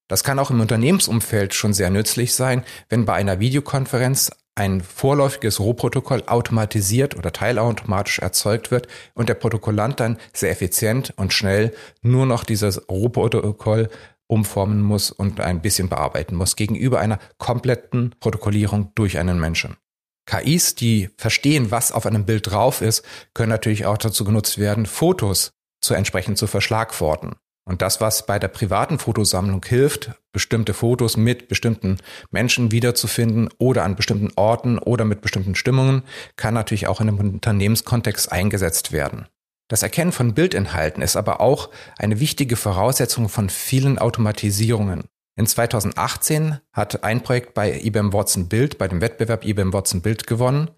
Das 0.10 0.24
kann 0.24 0.38
auch 0.40 0.52
im 0.52 0.60
Unternehmensumfeld 0.60 1.54
schon 1.54 1.74
sehr 1.74 1.90
nützlich 1.90 2.36
sein, 2.36 2.64
wenn 2.90 3.06
bei 3.06 3.14
einer 3.14 3.40
Videokonferenz 3.40 4.32
ein 4.56 4.82
vorläufiges 4.82 5.60
Rohprotokoll 5.60 6.24
automatisiert 6.28 7.16
oder 7.16 7.32
teilautomatisch 7.32 8.20
erzeugt 8.20 8.70
wird 8.70 8.88
und 9.16 9.30
der 9.30 9.34
Protokollant 9.36 10.00
dann 10.00 10.18
sehr 10.34 10.52
effizient 10.52 11.14
und 11.16 11.34
schnell 11.34 11.74
nur 12.02 12.26
noch 12.26 12.44
dieses 12.44 12.90
Rohprotokoll 12.90 13.90
umformen 14.28 14.82
muss 14.82 15.12
und 15.12 15.40
ein 15.40 15.62
bisschen 15.62 15.90
bearbeiten 15.90 16.36
muss 16.36 16.56
gegenüber 16.56 17.00
einer 17.00 17.20
kompletten 17.38 18.14
Protokollierung 18.20 18.92
durch 18.96 19.18
einen 19.18 19.40
Menschen. 19.40 19.78
KIs, 20.25 20.75
die 20.75 21.10
verstehen, 21.18 21.72
was 21.72 21.92
auf 21.92 22.06
einem 22.06 22.25
Bild 22.25 22.51
drauf 22.51 22.82
ist, 22.82 23.03
können 23.34 23.50
natürlich 23.50 23.86
auch 23.86 23.98
dazu 23.98 24.24
genutzt 24.24 24.58
werden, 24.58 24.86
Fotos 24.86 25.51
zu 25.82 25.94
entsprechend 25.94 26.38
zu 26.38 26.48
verschlagworten. 26.48 27.36
Und 27.65 27.82
das, 27.82 28.01
was 28.01 28.25
bei 28.25 28.39
der 28.39 28.50
privaten 28.50 29.00
Fotosammlung 29.00 29.63
hilft, 29.65 30.12
bestimmte 30.34 30.74
Fotos 30.74 31.15
mit 31.15 31.48
bestimmten 31.48 31.98
Menschen 32.30 32.72
wiederzufinden 32.72 33.50
oder 33.58 33.84
an 33.84 33.96
bestimmten 33.96 34.32
Orten 34.36 34.80
oder 34.80 35.06
mit 35.06 35.22
bestimmten 35.22 35.56
Stimmungen, 35.56 36.03
kann 36.36 36.53
natürlich 36.53 36.88
auch 36.88 37.00
in 37.00 37.08
einem 37.08 37.20
Unternehmenskontext 37.20 38.32
eingesetzt 38.32 38.92
werden. 38.92 39.27
Das 39.70 39.82
Erkennen 39.82 40.12
von 40.12 40.34
Bildinhalten 40.34 41.01
ist 41.01 41.15
aber 41.15 41.39
auch 41.39 41.70
eine 41.98 42.20
wichtige 42.20 42.58
Voraussetzung 42.58 43.30
von 43.30 43.50
vielen 43.50 43.98
Automatisierungen. 43.98 45.06
In 45.36 45.48
2018 45.48 46.60
hat 46.72 47.04
ein 47.04 47.24
Projekt 47.24 47.56
bei 47.56 47.82
IBM 47.82 48.13
Watson 48.13 48.50
Bild, 48.50 48.78
bei 48.78 48.88
dem 48.88 49.02
Wettbewerb 49.02 49.46
IBM 49.46 49.74
Watson 49.74 50.02
Bild 50.02 50.28
gewonnen, 50.28 50.70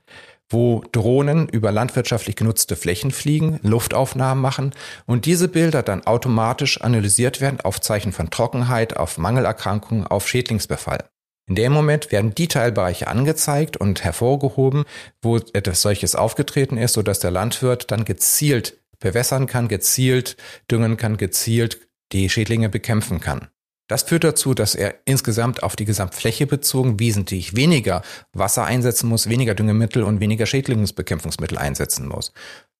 wo 0.50 0.82
Drohnen 0.94 1.50
über 1.50 1.72
landwirtschaftlich 1.74 2.38
genutzte 2.38 2.78
Flächen 2.78 3.12
fliegen, 3.12 3.60
Luftaufnahmen 3.64 4.42
machen 4.42 4.74
und 5.06 5.26
diese 5.26 5.50
Bilder 5.50 5.84
dann 5.84 6.06
automatisch 6.06 6.80
analysiert 6.80 7.42
werden 7.42 7.60
auf 7.62 7.82
Zeichen 7.82 8.14
von 8.14 8.30
Trockenheit, 8.30 8.96
auf 8.96 9.18
Mangelerkrankungen, 9.18 10.08
auf 10.08 10.28
Schädlingsbefall. 10.28 11.04
In 11.48 11.56
dem 11.56 11.74
Moment 11.74 12.12
werden 12.12 12.34
die 12.34 12.48
Teilbereiche 12.48 13.08
angezeigt 13.08 13.76
und 13.78 14.04
hervorgehoben, 14.04 14.86
wo 15.22 15.38
etwas 15.38 15.82
solches 15.82 16.16
aufgetreten 16.16 16.78
ist, 16.78 16.94
sodass 16.94 17.20
der 17.20 17.32
Landwirt 17.32 17.92
dann 17.92 18.06
gezielt 18.06 18.80
bewässern 19.00 19.48
kann, 19.48 19.68
gezielt 19.68 20.38
düngen 20.72 20.98
kann, 20.98 21.18
gezielt 21.18 21.82
die 22.14 22.30
Schädlinge 22.30 22.70
bekämpfen 22.70 23.20
kann. 23.20 23.50
Das 23.88 24.04
führt 24.04 24.24
dazu, 24.24 24.54
dass 24.54 24.74
er 24.74 24.96
insgesamt 25.06 25.62
auf 25.62 25.76
die 25.76 25.86
Gesamtfläche 25.86 26.48
bezogen 26.48 27.00
wesentlich 27.00 27.56
weniger 27.56 28.02
Wasser 28.34 28.66
einsetzen 28.66 29.08
muss, 29.08 29.30
weniger 29.30 29.54
Düngemittel 29.54 30.04
und 30.04 30.20
weniger 30.20 30.48
Schädlingsbekämpfungsmittel 30.48 31.58
einsetzen 31.58 32.08
muss. 32.08 32.34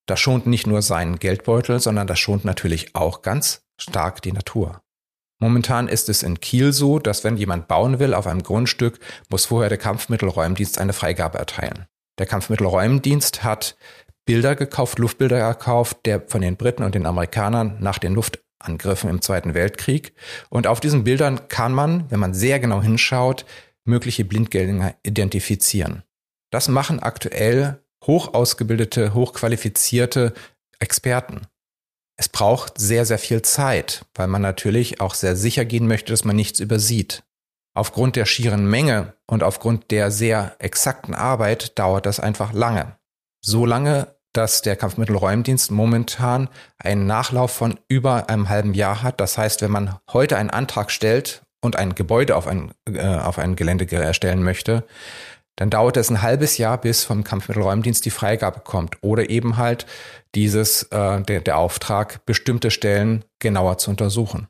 Das 0.08 0.20
schont 0.20 0.48
nicht 0.48 0.68
nur 0.68 0.82
seinen 0.82 1.20
Geldbeutel, 1.20 1.80
sondern 1.80 2.08
das 2.08 2.20
schont 2.20 2.46
natürlich 2.46 2.96
auch 2.96 3.22
ganz 3.22 3.64
stark 3.80 4.22
die 4.22 4.32
Natur. 4.32 4.82
Momentan 5.40 5.88
ist 5.88 6.10
es 6.10 6.24
in 6.24 6.40
Kiel 6.40 6.74
so, 6.74 6.98
dass 6.98 7.24
wenn 7.24 7.38
jemand 7.38 7.68
bauen 7.68 8.00
will 8.00 8.14
auf 8.14 8.26
einem 8.26 8.42
Grundstück, 8.42 9.00
muss 9.30 9.46
vorher 9.46 9.70
der 9.70 9.78
Kampfmittelräumdienst 9.78 10.80
eine 10.80 10.94
Freigabe 10.94 11.38
erteilen. 11.38 11.86
Der 12.18 12.26
Kampfmittelräumdienst 12.26 13.44
hat 13.44 13.76
Bilder 14.26 14.56
gekauft, 14.56 14.98
Luftbilder 14.98 15.54
gekauft, 15.54 15.98
der 16.06 16.22
von 16.28 16.42
den 16.42 16.56
Briten 16.56 16.84
und 16.84 16.96
den 16.96 17.06
Amerikanern 17.06 17.78
nach 17.80 18.00
den 18.00 18.16
Luft 18.16 18.40
Angriffen 18.66 19.10
im 19.10 19.22
Zweiten 19.22 19.54
Weltkrieg. 19.54 20.14
Und 20.50 20.68
auf 20.68 20.80
diesen 20.80 21.04
Bildern 21.04 21.48
kann 21.48 21.74
man, 21.74 22.10
wenn 22.10 22.20
man 22.20 22.34
sehr 22.34 22.60
genau 22.60 22.82
hinschaut, 22.82 23.46
mögliche 23.84 24.26
Blindgänger 24.26 24.96
identifizieren. 25.04 26.04
Das 26.52 26.68
machen 26.68 27.00
aktuell 27.00 27.80
hoch 28.06 28.34
ausgebildete, 28.34 29.14
hochqualifizierte 29.14 30.34
Experten. 30.80 31.48
Es 32.18 32.30
braucht 32.30 32.80
sehr, 32.80 33.06
sehr 33.06 33.20
viel 33.20 33.42
Zeit, 33.42 34.06
weil 34.14 34.28
man 34.28 34.42
natürlich 34.42 35.02
auch 35.02 35.14
sehr 35.14 35.36
sicher 35.36 35.66
gehen 35.66 35.88
möchte, 35.88 36.14
dass 36.14 36.24
man 36.24 36.36
nichts 36.36 36.60
übersieht. 36.60 37.24
Aufgrund 37.74 38.16
der 38.16 38.26
schieren 38.26 38.70
Menge 38.70 39.14
und 39.28 39.44
aufgrund 39.44 39.92
der 39.92 40.10
sehr 40.10 40.56
exakten 40.60 41.14
Arbeit 41.14 41.78
dauert 41.78 42.06
das 42.06 42.22
einfach 42.22 42.54
lange. 42.54 42.98
So 43.42 43.66
lange, 43.66 44.15
dass 44.38 44.62
der 44.62 44.76
Kampfmittelräumdienst 44.76 45.72
momentan 45.72 46.50
einen 46.78 47.06
Nachlauf 47.06 47.52
von 47.52 47.80
über 47.88 48.30
einem 48.30 48.50
halben 48.50 48.74
Jahr 48.74 49.04
hat. 49.04 49.20
Das 49.20 49.38
heißt, 49.38 49.62
wenn 49.62 49.72
man 49.72 49.96
heute 50.12 50.38
einen 50.38 50.50
Antrag 50.50 50.92
stellt 50.92 51.44
und 51.62 51.76
ein 51.76 51.96
Gebäude 51.96 52.36
auf 52.36 52.48
ein, 52.48 52.72
äh, 52.92 53.02
auf 53.02 53.40
ein 53.40 53.56
Gelände 53.56 53.90
erstellen 53.92 54.44
möchte, 54.44 54.84
dann 55.56 55.70
dauert 55.70 55.98
es 55.98 56.10
ein 56.10 56.22
halbes 56.22 56.58
Jahr, 56.58 56.80
bis 56.80 57.04
vom 57.04 57.24
Kampfmittelräumdienst 57.24 58.04
die 58.06 58.12
Freigabe 58.12 58.60
kommt 58.60 58.98
oder 59.02 59.30
eben 59.30 59.58
halt 59.58 59.86
dieses 60.36 60.84
äh, 60.84 61.22
der, 61.22 61.42
der 61.42 61.58
Auftrag, 61.58 62.26
bestimmte 62.26 62.72
Stellen 62.72 63.24
genauer 63.40 63.78
zu 63.78 63.90
untersuchen. 63.90 64.48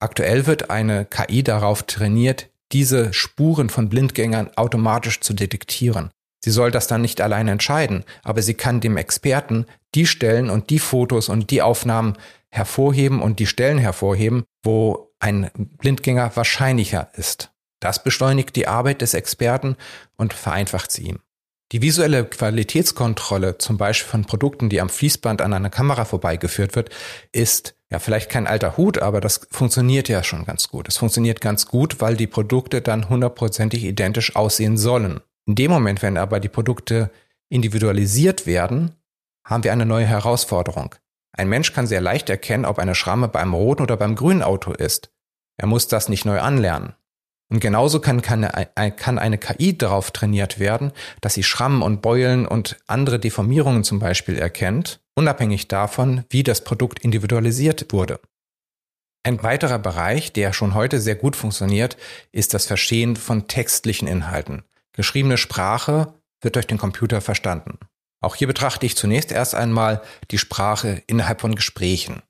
Aktuell 0.00 0.46
wird 0.46 0.70
eine 0.70 1.04
KI 1.04 1.42
darauf 1.42 1.82
trainiert, 1.82 2.48
diese 2.72 3.12
Spuren 3.12 3.68
von 3.68 3.88
Blindgängern 3.88 4.50
automatisch 4.56 5.20
zu 5.20 5.34
detektieren. 5.34 6.10
Sie 6.46 6.52
soll 6.52 6.70
das 6.70 6.86
dann 6.86 7.00
nicht 7.00 7.20
alleine 7.20 7.50
entscheiden, 7.50 8.04
aber 8.22 8.40
sie 8.40 8.54
kann 8.54 8.80
dem 8.80 8.96
Experten 8.96 9.66
die 9.96 10.06
Stellen 10.06 10.48
und 10.48 10.70
die 10.70 10.78
Fotos 10.78 11.28
und 11.28 11.50
die 11.50 11.60
Aufnahmen 11.60 12.16
hervorheben 12.50 13.20
und 13.20 13.40
die 13.40 13.48
Stellen 13.48 13.78
hervorheben, 13.78 14.44
wo 14.62 15.12
ein 15.18 15.50
Blindgänger 15.56 16.30
wahrscheinlicher 16.36 17.08
ist. 17.14 17.50
Das 17.80 18.04
beschleunigt 18.04 18.54
die 18.54 18.68
Arbeit 18.68 19.00
des 19.00 19.14
Experten 19.14 19.74
und 20.16 20.34
vereinfacht 20.34 20.92
sie 20.92 21.08
ihm. 21.08 21.18
Die 21.72 21.82
visuelle 21.82 22.24
Qualitätskontrolle, 22.24 23.58
zum 23.58 23.76
Beispiel 23.76 24.08
von 24.08 24.24
Produkten, 24.24 24.68
die 24.68 24.80
am 24.80 24.88
Fließband 24.88 25.42
an 25.42 25.52
einer 25.52 25.68
Kamera 25.68 26.04
vorbeigeführt 26.04 26.76
wird, 26.76 26.90
ist 27.32 27.74
ja 27.90 27.98
vielleicht 27.98 28.30
kein 28.30 28.46
alter 28.46 28.76
Hut, 28.76 28.98
aber 28.98 29.20
das 29.20 29.48
funktioniert 29.50 30.08
ja 30.08 30.22
schon 30.22 30.44
ganz 30.44 30.68
gut. 30.68 30.86
Es 30.86 30.96
funktioniert 30.96 31.40
ganz 31.40 31.66
gut, 31.66 32.00
weil 32.00 32.16
die 32.16 32.28
Produkte 32.28 32.82
dann 32.82 33.08
hundertprozentig 33.08 33.82
identisch 33.82 34.36
aussehen 34.36 34.76
sollen. 34.76 35.22
In 35.46 35.54
dem 35.54 35.70
Moment, 35.70 36.02
wenn 36.02 36.16
aber 36.16 36.40
die 36.40 36.48
Produkte 36.48 37.10
individualisiert 37.48 38.46
werden, 38.46 38.92
haben 39.44 39.64
wir 39.64 39.72
eine 39.72 39.86
neue 39.86 40.06
Herausforderung. 40.06 40.94
Ein 41.32 41.48
Mensch 41.48 41.72
kann 41.72 41.86
sehr 41.86 42.00
leicht 42.00 42.28
erkennen, 42.28 42.64
ob 42.64 42.78
eine 42.78 42.94
Schramme 42.94 43.28
beim 43.28 43.54
roten 43.54 43.82
oder 43.82 43.96
beim 43.96 44.16
grünen 44.16 44.42
Auto 44.42 44.72
ist. 44.72 45.10
Er 45.56 45.66
muss 45.66 45.86
das 45.86 46.08
nicht 46.08 46.24
neu 46.24 46.40
anlernen. 46.40 46.94
Und 47.48 47.60
genauso 47.60 48.00
kann, 48.00 48.22
kann, 48.22 48.50
kann 48.96 49.18
eine 49.20 49.38
KI 49.38 49.78
darauf 49.78 50.10
trainiert 50.10 50.58
werden, 50.58 50.90
dass 51.20 51.34
sie 51.34 51.44
Schrammen 51.44 51.82
und 51.82 52.02
Beulen 52.02 52.46
und 52.46 52.76
andere 52.88 53.20
Deformierungen 53.20 53.84
zum 53.84 54.00
Beispiel 54.00 54.36
erkennt, 54.36 55.00
unabhängig 55.14 55.68
davon, 55.68 56.24
wie 56.28 56.42
das 56.42 56.64
Produkt 56.64 56.98
individualisiert 56.98 57.92
wurde. 57.92 58.18
Ein 59.22 59.42
weiterer 59.44 59.78
Bereich, 59.78 60.32
der 60.32 60.52
schon 60.52 60.74
heute 60.74 61.00
sehr 61.00 61.14
gut 61.14 61.36
funktioniert, 61.36 61.96
ist 62.32 62.52
das 62.52 62.66
Verstehen 62.66 63.14
von 63.14 63.46
textlichen 63.46 64.08
Inhalten. 64.08 64.64
Geschriebene 64.96 65.36
Sprache 65.36 66.14
wird 66.40 66.56
durch 66.56 66.66
den 66.66 66.78
Computer 66.78 67.20
verstanden. 67.20 67.78
Auch 68.20 68.34
hier 68.34 68.46
betrachte 68.46 68.86
ich 68.86 68.96
zunächst 68.96 69.30
erst 69.30 69.54
einmal 69.54 70.02
die 70.30 70.38
Sprache 70.38 71.02
innerhalb 71.06 71.40
von 71.40 71.54
Gesprächen. 71.54 72.22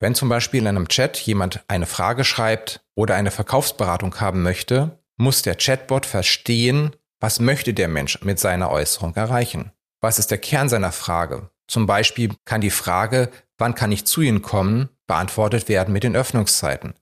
Wenn 0.00 0.14
zum 0.14 0.28
Beispiel 0.28 0.60
in 0.60 0.66
einem 0.66 0.88
Chat 0.88 1.16
jemand 1.18 1.64
eine 1.66 1.86
Frage 1.86 2.24
schreibt 2.24 2.84
oder 2.94 3.14
eine 3.14 3.30
Verkaufsberatung 3.30 4.20
haben 4.20 4.42
möchte, 4.42 4.98
muss 5.16 5.42
der 5.42 5.54
Chatbot 5.54 6.04
verstehen, 6.04 6.94
was 7.20 7.40
möchte 7.40 7.72
der 7.72 7.88
Mensch 7.88 8.20
mit 8.22 8.38
seiner 8.38 8.70
Äußerung 8.70 9.14
erreichen. 9.14 9.72
Was 10.02 10.18
ist 10.18 10.30
der 10.30 10.38
Kern 10.38 10.68
seiner 10.68 10.92
Frage? 10.92 11.48
Zum 11.66 11.86
Beispiel 11.86 12.34
kann 12.44 12.60
die 12.60 12.70
Frage, 12.70 13.30
wann 13.56 13.74
kann 13.74 13.92
ich 13.92 14.04
zu 14.04 14.20
Ihnen 14.20 14.42
kommen, 14.42 14.90
beantwortet 15.06 15.68
werden 15.70 15.94
mit 15.94 16.02
den 16.02 16.16
Öffnungszeiten. 16.16 16.94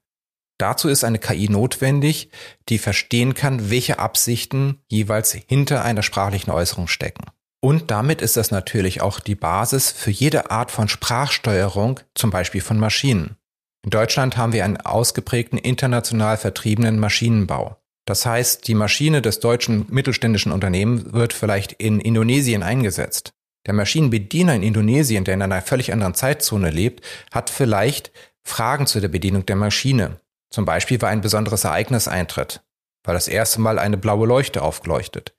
Dazu 0.59 0.89
ist 0.89 1.05
eine 1.05 1.19
KI 1.19 1.49
notwendig, 1.49 2.31
die 2.69 2.79
verstehen 2.79 3.35
kann, 3.35 3.71
welche 3.71 3.99
Absichten 3.99 4.81
jeweils 4.89 5.33
hinter 5.33 5.85
einer 5.85 6.03
sprachlichen 6.03 6.51
Äußerung 6.51 6.89
stecken. 6.89 7.25
Und 7.61 7.91
damit 7.91 8.23
ist 8.23 8.37
das 8.37 8.51
natürlich 8.51 9.01
auch 9.01 9.21
die 9.21 9.37
Basis 9.37 9.91
für 9.91 10.11
jede 10.11 10.51
Art 10.51 10.71
von 10.71 10.89
Sprachsteuerung, 10.89 12.01
zum 12.15 12.31
Beispiel 12.31 12.61
von 12.61 12.79
Maschinen. 12.79 13.37
In 13.85 13.91
Deutschland 13.91 14.37
haben 14.37 14.53
wir 14.53 14.65
einen 14.65 14.77
ausgeprägten 14.77 15.59
international 15.59 16.37
vertriebenen 16.37 16.99
Maschinenbau. 16.99 17.77
Das 18.05 18.27
heißt, 18.27 18.67
die 18.67 18.75
Maschine 18.75 19.23
des 19.23 19.41
deutschen 19.41 19.87
mittelständischen 19.91 20.51
Unternehmens 20.51 21.13
wird 21.13 21.33
vielleicht 21.33 21.73
in 21.73 22.01
Indonesien 22.01 22.63
eingesetzt. 22.63 23.33
Der 23.67 23.75
Maschinenbediener 23.75 24.57
in 24.57 24.65
Indonesien, 24.65 25.25
der 25.25 25.35
in 25.35 25.43
einer 25.43 25.63
völlig 25.63 25.93
anderen 25.93 26.15
Zeitzone 26.15 26.71
lebt, 26.71 27.05
hat 27.31 27.49
vielleicht 27.49 28.11
Fragen 28.43 28.87
zu 28.87 29.01
der 29.01 29.09
Bedienung 29.09 29.47
der 29.47 29.55
Maschine. 29.55 30.21
Zum 30.53 30.67
Beispiel, 30.67 31.01
weil 31.01 31.13
ein 31.13 31.23
besonderes 31.23 31.65
Ereignis 31.65 32.07
eintritt, 32.07 32.63
weil 33.05 33.15
das 33.15 33.27
erste 33.27 33.61
Mal 33.61 33.79
eine 33.79 33.97
blaue 33.97 34.27
Leuchte 34.27 34.63
aufleuchtet. 34.63 35.35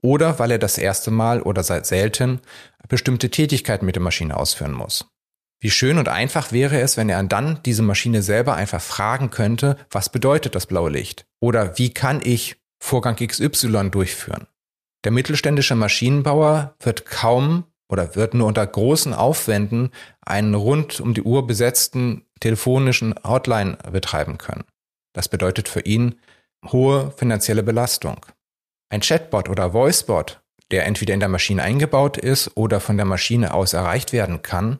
Oder 0.00 0.38
weil 0.38 0.50
er 0.50 0.58
das 0.58 0.78
erste 0.78 1.10
Mal 1.10 1.42
oder 1.42 1.62
seit 1.62 1.86
selten 1.86 2.40
bestimmte 2.88 3.30
Tätigkeiten 3.30 3.86
mit 3.86 3.94
der 3.94 4.02
Maschine 4.02 4.36
ausführen 4.36 4.72
muss. 4.72 5.06
Wie 5.60 5.70
schön 5.70 5.98
und 5.98 6.08
einfach 6.08 6.52
wäre 6.52 6.80
es, 6.80 6.96
wenn 6.96 7.08
er 7.08 7.22
dann 7.22 7.60
diese 7.64 7.82
Maschine 7.82 8.22
selber 8.22 8.54
einfach 8.54 8.82
fragen 8.82 9.30
könnte, 9.30 9.76
was 9.90 10.08
bedeutet 10.08 10.54
das 10.54 10.66
blaue 10.66 10.90
Licht? 10.90 11.26
Oder 11.40 11.78
wie 11.78 11.92
kann 11.92 12.20
ich 12.22 12.56
Vorgang 12.82 13.16
XY 13.16 13.90
durchführen? 13.90 14.46
Der 15.04 15.12
mittelständische 15.12 15.74
Maschinenbauer 15.74 16.74
wird 16.80 17.06
kaum 17.06 17.64
oder 17.88 18.16
wird 18.16 18.34
nur 18.34 18.46
unter 18.46 18.66
großen 18.66 19.14
Aufwänden 19.14 19.90
einen 20.22 20.54
rund 20.54 21.00
um 21.00 21.14
die 21.14 21.22
Uhr 21.22 21.46
besetzten 21.46 22.23
telefonischen 22.40 23.14
Hotline 23.24 23.78
betreiben 23.90 24.38
können. 24.38 24.64
Das 25.14 25.28
bedeutet 25.28 25.68
für 25.68 25.80
ihn 25.80 26.16
hohe 26.72 27.12
finanzielle 27.16 27.62
Belastung. 27.62 28.24
Ein 28.90 29.00
Chatbot 29.00 29.48
oder 29.48 29.72
Voicebot, 29.72 30.42
der 30.70 30.86
entweder 30.86 31.14
in 31.14 31.20
der 31.20 31.28
Maschine 31.28 31.62
eingebaut 31.62 32.16
ist 32.16 32.56
oder 32.56 32.80
von 32.80 32.96
der 32.96 33.06
Maschine 33.06 33.54
aus 33.54 33.72
erreicht 33.72 34.12
werden 34.12 34.42
kann, 34.42 34.78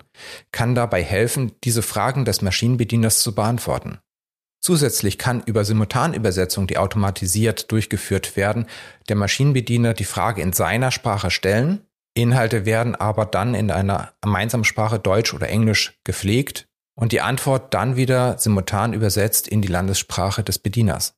kann 0.53 0.75
dabei 0.75 1.03
helfen, 1.03 1.53
diese 1.63 1.83
Fragen 1.83 2.25
des 2.25 2.43
Maschinenbedieners 2.43 3.21
zu 3.21 3.35
beantworten. 3.35 3.99
Zusätzlich 4.61 5.19
kann 5.19 5.43
über 5.43 5.65
Simultanübersetzung, 5.65 6.67
die 6.67 6.79
automatisiert 6.79 7.71
durchgeführt 7.71 8.35
werden, 8.37 8.67
der 9.09 9.17
Maschinenbediener 9.17 9.93
die 9.93 10.07
Frage 10.07 10.41
in 10.41 10.55
seiner 10.55 10.91
Sprache 10.91 11.31
stellen. 11.31 11.87
Inhalte 12.15 12.65
werden 12.65 12.95
aber 12.95 13.27
dann 13.27 13.55
in 13.55 13.71
einer 13.71 14.15
gemeinsamen 14.23 14.65
Sprache 14.65 14.99
Deutsch 14.99 15.35
oder 15.35 15.49
Englisch 15.49 16.01
gepflegt 16.05 16.67
und 16.95 17.13
die 17.13 17.21
Antwort 17.21 17.75
dann 17.75 17.97
wieder 17.97 18.39
simultan 18.39 18.93
übersetzt 18.93 19.49
in 19.49 19.63
die 19.63 19.69
Landessprache 19.69 20.43
des 20.43 20.59
Bedieners. 20.59 21.15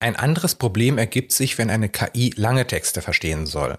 Ein 0.00 0.16
anderes 0.16 0.54
Problem 0.54 0.98
ergibt 0.98 1.32
sich, 1.32 1.56
wenn 1.58 1.70
eine 1.70 1.88
KI 1.88 2.32
lange 2.36 2.66
Texte 2.66 3.00
verstehen 3.00 3.46
soll, 3.46 3.78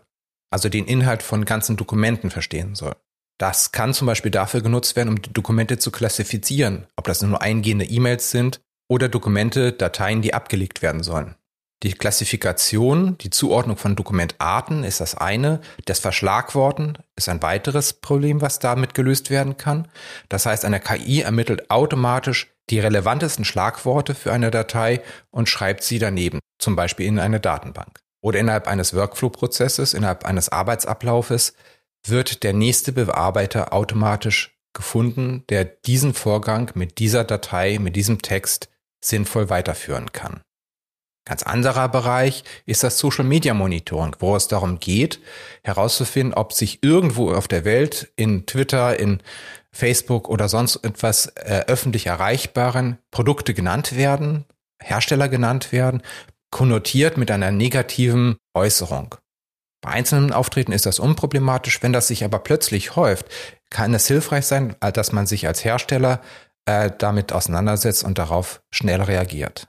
also 0.51 0.69
den 0.69 0.85
Inhalt 0.85 1.21
von 1.21 1.45
ganzen 1.45 1.77
Dokumenten 1.77 2.31
verstehen 2.31 2.75
soll. 2.75 2.95
Das 3.39 3.71
kann 3.71 3.93
zum 3.93 4.07
Beispiel 4.07 4.31
dafür 4.31 4.61
genutzt 4.61 4.95
werden, 4.95 5.09
um 5.09 5.21
die 5.21 5.31
Dokumente 5.31 5.77
zu 5.77 5.91
klassifizieren, 5.91 6.87
ob 6.95 7.05
das 7.05 7.21
nur 7.21 7.41
eingehende 7.41 7.85
E-Mails 7.85 8.31
sind 8.31 8.61
oder 8.89 9.09
Dokumente, 9.09 9.73
Dateien, 9.73 10.21
die 10.23 10.33
abgelegt 10.33 10.81
werden 10.81 11.03
sollen. 11.03 11.35
Die 11.83 11.93
Klassifikation, 11.93 13.19
die 13.19 13.29
Zuordnung 13.29 13.77
von 13.77 13.95
Dokumentarten 13.95 14.83
ist 14.83 14.99
das 14.99 15.13
eine. 15.13 15.61
Das 15.85 15.99
Verschlagworten 15.99 16.97
ist 17.15 17.29
ein 17.29 17.43
weiteres 17.43 17.93
Problem, 17.93 18.41
was 18.41 18.57
damit 18.57 18.95
gelöst 18.95 19.29
werden 19.29 19.57
kann. 19.57 19.87
Das 20.27 20.47
heißt, 20.47 20.65
eine 20.65 20.79
KI 20.79 21.21
ermittelt 21.21 21.69
automatisch 21.69 22.51
die 22.71 22.79
relevantesten 22.79 23.45
Schlagworte 23.45 24.15
für 24.15 24.33
eine 24.33 24.49
Datei 24.49 25.01
und 25.29 25.49
schreibt 25.49 25.83
sie 25.83 25.99
daneben, 25.99 26.39
zum 26.57 26.75
Beispiel 26.75 27.05
in 27.05 27.19
eine 27.19 27.39
Datenbank. 27.39 27.99
Oder 28.21 28.39
innerhalb 28.39 28.67
eines 28.67 28.95
Workflow-Prozesses, 28.95 29.93
innerhalb 29.93 30.25
eines 30.25 30.49
Arbeitsablaufes 30.49 31.53
wird 32.05 32.41
der 32.43 32.53
nächste 32.53 32.91
Bearbeiter 32.91 33.71
automatisch 33.71 34.57
gefunden, 34.73 35.43
der 35.49 35.65
diesen 35.65 36.15
Vorgang 36.15 36.71
mit 36.73 36.97
dieser 36.97 37.23
Datei, 37.23 37.77
mit 37.79 37.95
diesem 37.95 38.21
Text 38.21 38.69
sinnvoll 38.99 39.49
weiterführen 39.49 40.11
kann. 40.11 40.41
Ganz 41.27 41.43
anderer 41.43 41.89
Bereich 41.89 42.45
ist 42.65 42.83
das 42.83 42.99
Social 42.99 43.25
Media 43.25 43.53
Monitoring, 43.53 44.15
wo 44.19 44.37
es 44.37 44.47
darum 44.47 44.79
geht, 44.79 45.19
herauszufinden, 45.61 46.33
ob 46.33 46.53
sich 46.53 46.81
irgendwo 46.83 47.33
auf 47.33 47.49
der 47.49 47.65
Welt 47.65 48.13
in 48.15 48.45
Twitter, 48.45 48.97
in 48.97 49.21
Facebook 49.73 50.29
oder 50.29 50.47
sonst 50.47 50.77
etwas 50.85 51.25
äh, 51.35 51.65
öffentlich 51.67 52.05
erreichbaren 52.05 52.99
Produkte 53.11 53.53
genannt 53.53 53.97
werden, 53.97 54.45
Hersteller 54.81 55.27
genannt 55.27 55.73
werden, 55.73 56.01
konnotiert 56.49 57.17
mit 57.17 57.29
einer 57.29 57.51
negativen 57.51 58.37
Äußerung. 58.53 59.15
Bei 59.81 59.89
einzelnen 59.89 60.31
Auftreten 60.31 60.71
ist 60.71 60.85
das 60.85 60.97
unproblematisch, 60.97 61.83
wenn 61.83 61.91
das 61.91 62.07
sich 62.07 62.23
aber 62.23 62.39
plötzlich 62.39 62.95
häuft, 62.95 63.25
kann 63.69 63.93
es 63.93 64.07
hilfreich 64.07 64.45
sein, 64.45 64.77
dass 64.79 65.11
man 65.11 65.27
sich 65.27 65.45
als 65.45 65.65
Hersteller 65.65 66.21
äh, 66.65 66.89
damit 66.97 67.33
auseinandersetzt 67.33 68.05
und 68.05 68.17
darauf 68.17 68.61
schnell 68.71 69.01
reagiert. 69.01 69.67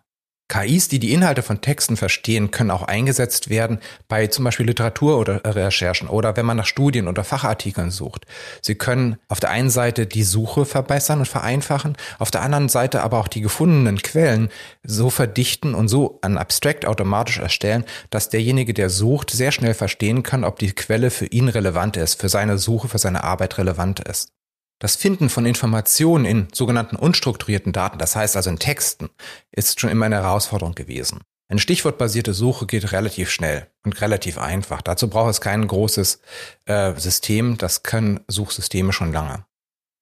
KIs, 0.49 0.89
die 0.89 0.99
die 0.99 1.13
Inhalte 1.13 1.43
von 1.43 1.61
Texten 1.61 1.97
verstehen, 1.99 2.51
können 2.51 2.71
auch 2.71 2.83
eingesetzt 2.83 3.51
werden 3.51 3.81
bei 4.09 4.29
zum 4.29 4.45
Beispiel 4.45 4.67
Literatur 4.67 5.19
oder 5.19 5.43
Recherchen 5.45 6.09
oder 6.09 6.37
wenn 6.37 6.47
man 6.47 6.57
nach 6.57 6.67
Studien 6.67 7.07
oder 7.07 7.23
Fachartikeln 7.23 7.91
sucht. 7.91 8.25
Sie 8.63 8.75
können 8.75 9.17
auf 9.29 9.41
der 9.41 9.51
einen 9.51 9.69
Seite 9.69 10.07
die 10.07 10.23
Suche 10.23 10.65
verbessern 10.65 11.19
und 11.19 11.29
vereinfachen, 11.29 11.97
auf 12.19 12.31
der 12.31 12.43
anderen 12.43 12.71
Seite 12.71 13.03
aber 13.03 13.19
auch 13.19 13.29
die 13.29 13.43
gefundenen 13.43 14.01
Quellen 14.01 14.49
so 14.83 15.11
verdichten 15.11 15.75
und 15.75 15.89
so 15.89 16.19
an 16.23 16.39
Abstract 16.39 16.87
automatisch 16.87 17.39
erstellen, 17.39 17.85
dass 18.09 18.31
derjenige, 18.31 18.73
der 18.73 18.89
sucht, 18.89 19.31
sehr 19.31 19.53
schnell 19.53 19.75
verstehen 19.75 20.23
kann, 20.23 20.45
ob 20.45 20.59
die 20.59 20.73
Quelle 20.73 21.11
für 21.11 21.27
ihn 21.27 21.49
relevant 21.49 21.99
ist, 21.99 22.21
für 22.21 22.31
seine 22.31 22.57
Suche, 22.57 22.89
für 22.89 22.99
seine 22.99 23.23
Arbeit 23.23 23.59
relevant 23.59 24.01
ist. 24.01 24.38
Das 24.81 24.95
Finden 24.95 25.29
von 25.29 25.45
Informationen 25.45 26.25
in 26.25 26.49
sogenannten 26.53 26.97
unstrukturierten 26.97 27.73
Daten, 27.73 27.99
das 27.99 28.15
heißt 28.15 28.37
also 28.37 28.51
in 28.51 28.61
Texten, 28.61 29.11
ist 29.51 29.81
schon 29.81 29.91
immer 29.91 30.07
eine 30.07 30.17
Herausforderung 30.17 30.75
gewesen. 30.75 31.21
Eine 31.51 31.61
stichwortbasierte 31.61 32.35
Suche 32.35 32.67
geht 32.67 32.93
relativ 32.93 33.31
schnell 33.31 33.69
und 33.85 34.01
relativ 34.03 34.39
einfach. 34.39 34.83
Dazu 34.83 35.09
braucht 35.09 35.31
es 35.31 35.41
kein 35.41 35.67
großes 35.67 36.21
äh, 36.67 36.95
System, 36.95 37.57
das 37.57 37.83
können 37.83 38.21
Suchsysteme 38.29 38.93
schon 38.93 39.13
lange. 39.13 39.47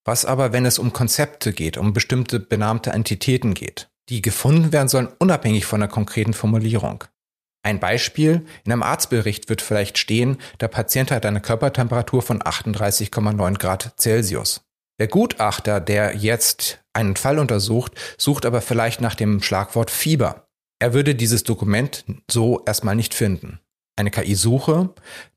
Was 0.05 0.25
aber, 0.25 0.53
wenn 0.53 0.67
es 0.67 0.79
um 0.79 0.93
Konzepte 0.93 1.53
geht, 1.53 1.79
um 1.79 1.93
bestimmte 1.93 2.41
benannte 2.41 2.91
Entitäten 2.91 3.55
geht, 3.55 3.89
die 4.09 4.23
gefunden 4.23 4.73
werden 4.73 4.89
sollen, 4.89 5.09
unabhängig 5.19 5.67
von 5.67 5.83
einer 5.83 5.91
konkreten 5.91 6.35
Formulierung. 6.35 7.05
Ein 7.63 7.81
Beispiel, 7.81 8.47
in 8.65 8.73
einem 8.73 8.83
Arztbericht 8.83 9.49
wird 9.49 9.63
vielleicht 9.63 9.99
stehen, 9.99 10.39
der 10.61 10.69
Patient 10.69 11.11
hat 11.11 11.27
eine 11.27 11.41
Körpertemperatur 11.41 12.23
von 12.23 12.41
38,9 12.41 13.59
Grad 13.59 13.95
Celsius. 13.99 14.66
Der 14.99 15.09
Gutachter, 15.09 15.81
der 15.81 16.17
jetzt 16.17 16.81
einen 16.93 17.17
Fall 17.17 17.39
untersucht, 17.39 17.93
sucht 18.17 18.47
aber 18.47 18.63
vielleicht 18.63 19.01
nach 19.01 19.15
dem 19.15 19.43
Schlagwort 19.43 19.91
Fieber. 19.91 20.49
Er 20.79 20.95
würde 20.95 21.15
dieses 21.15 21.45
Dokument 21.45 22.05
so 22.31 22.63
erstmal 22.65 22.97
nicht 22.97 23.15
finden. 23.15 23.61
Eine 23.99 24.11
KI-Suche, 24.11 24.91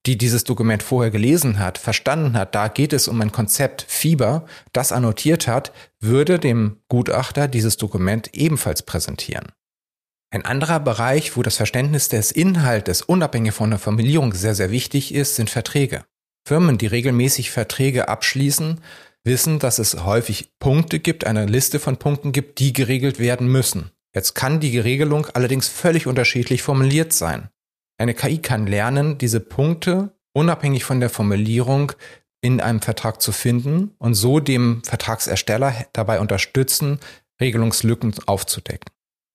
die 0.06 0.18
dieses 0.18 0.44
Dokument 0.44 0.84
vorher 0.84 1.12
gelesen 1.12 1.60
hat, 1.60 1.78
verstanden 1.78 2.34
hat, 2.38 2.56
da 2.56 2.68
geht 2.68 2.92
es 2.92 3.08
um 3.08 3.20
ein 3.22 3.32
Konzept 3.32 3.86
Fieber, 3.88 4.46
das 4.74 4.92
annotiert 4.92 5.48
hat, 5.48 5.72
würde 6.02 6.40
dem 6.40 6.82
Gutachter 6.90 7.48
dieses 7.48 7.78
Dokument 7.78 8.34
ebenfalls 8.34 8.84
präsentieren. 8.84 9.54
Ein 10.32 10.46
anderer 10.46 10.82
Bereich, 10.82 11.38
wo 11.38 11.42
das 11.42 11.56
Verständnis 11.56 12.10
des 12.10 12.32
Inhaltes 12.32 13.02
unabhängig 13.02 13.54
von 13.54 13.70
der 13.70 13.80
Formulierung 13.80 14.34
sehr, 14.34 14.56
sehr 14.56 14.72
wichtig 14.72 15.14
ist, 15.14 15.36
sind 15.36 15.50
Verträge. 15.50 16.04
Firmen, 16.46 16.78
die 16.78 16.88
regelmäßig 16.88 17.52
Verträge 17.52 18.10
abschließen, 18.10 18.82
wissen, 19.24 19.60
dass 19.60 19.80
es 19.80 20.04
häufig 20.04 20.58
Punkte 20.60 21.00
gibt, 21.00 21.26
eine 21.26 21.46
Liste 21.46 21.80
von 21.80 21.98
Punkten 21.98 22.32
gibt, 22.32 22.60
die 22.60 22.74
geregelt 22.74 23.20
werden 23.20 23.48
müssen. 23.48 23.92
Jetzt 24.16 24.34
kann 24.34 24.60
die 24.60 24.80
Regelung 24.80 25.28
allerdings 25.34 25.68
völlig 25.68 26.08
unterschiedlich 26.08 26.64
formuliert 26.64 27.14
sein. 27.14 27.50
Eine 27.98 28.14
KI 28.14 28.40
kann 28.40 28.66
lernen, 28.66 29.18
diese 29.18 29.40
Punkte 29.40 30.14
unabhängig 30.34 30.84
von 30.84 31.00
der 31.00 31.10
Formulierung 31.10 31.92
in 32.42 32.62
einem 32.62 32.82
Vertrag 32.82 33.22
zu 33.22 33.32
finden 33.32 33.92
und 33.98 34.14
so 34.14 34.40
dem 34.40 34.82
Vertragsersteller 34.84 35.86
dabei 35.94 36.20
unterstützen, 36.20 37.00
Regelungslücken 37.42 38.14
aufzudecken. 38.26 38.90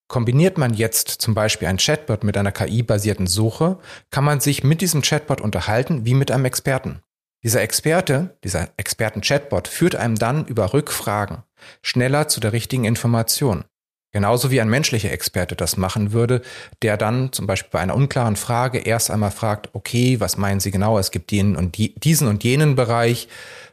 Kombiniert 0.09 0.59
man 0.59 0.75
jetzt 0.75 1.09
zum 1.09 1.35
Beispiel 1.35 1.69
ein 1.69 1.79
Chatbot 1.79 2.25
mit 2.25 2.37
einer 2.37 2.53
KI-basierten 2.53 3.27
Suche, 3.27 3.79
kann 4.11 4.25
man 4.25 4.41
sich 4.41 4.63
mit 4.63 4.81
diesem 4.81 5.03
Chatbot 5.03 5.41
unterhalten 5.41 6.05
wie 6.05 6.15
mit 6.15 6.31
einem 6.31 6.45
Experten. 6.45 7.01
Dieser 7.45 7.61
Experte, 7.61 8.37
dieser 8.43 8.71
Experten-Chatbot 8.79 9.69
führt 9.69 9.95
einem 9.97 10.17
dann 10.17 10.47
über 10.47 10.73
Rückfragen 10.73 11.43
schneller 11.83 12.27
zu 12.27 12.41
der 12.41 12.55
richtigen 12.55 12.85
Information. 12.85 13.65
Genauso 14.13 14.51
wie 14.51 14.61
ein 14.61 14.71
menschlicher 14.71 15.11
Experte 15.11 15.55
das 15.55 15.77
machen 15.77 16.13
würde, 16.13 16.41
der 16.81 16.97
dann 16.97 17.33
zum 17.33 17.47
Beispiel 17.47 17.71
bei 17.71 17.81
einer 17.81 17.97
unklaren 17.97 18.37
Frage 18.37 18.79
erst 18.79 19.11
einmal 19.11 19.31
fragt, 19.31 19.75
okay, 19.75 20.21
was 20.21 20.39
meinen 20.39 20.61
Sie 20.61 20.71
genau? 20.71 20.99
Es 20.99 21.11
gibt 21.11 21.33
den 21.33 21.55
und 21.55 21.77
die, 21.77 21.95
diesen 21.97 22.29
und 22.29 22.45
jenen 22.45 22.77
Bereich. 22.77 23.29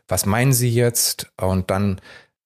Was 0.07 0.25
meinen 0.25 0.51
Sie 0.51 0.69
jetzt? 0.69 1.31
Und 1.39 1.71
dann 1.71 2.01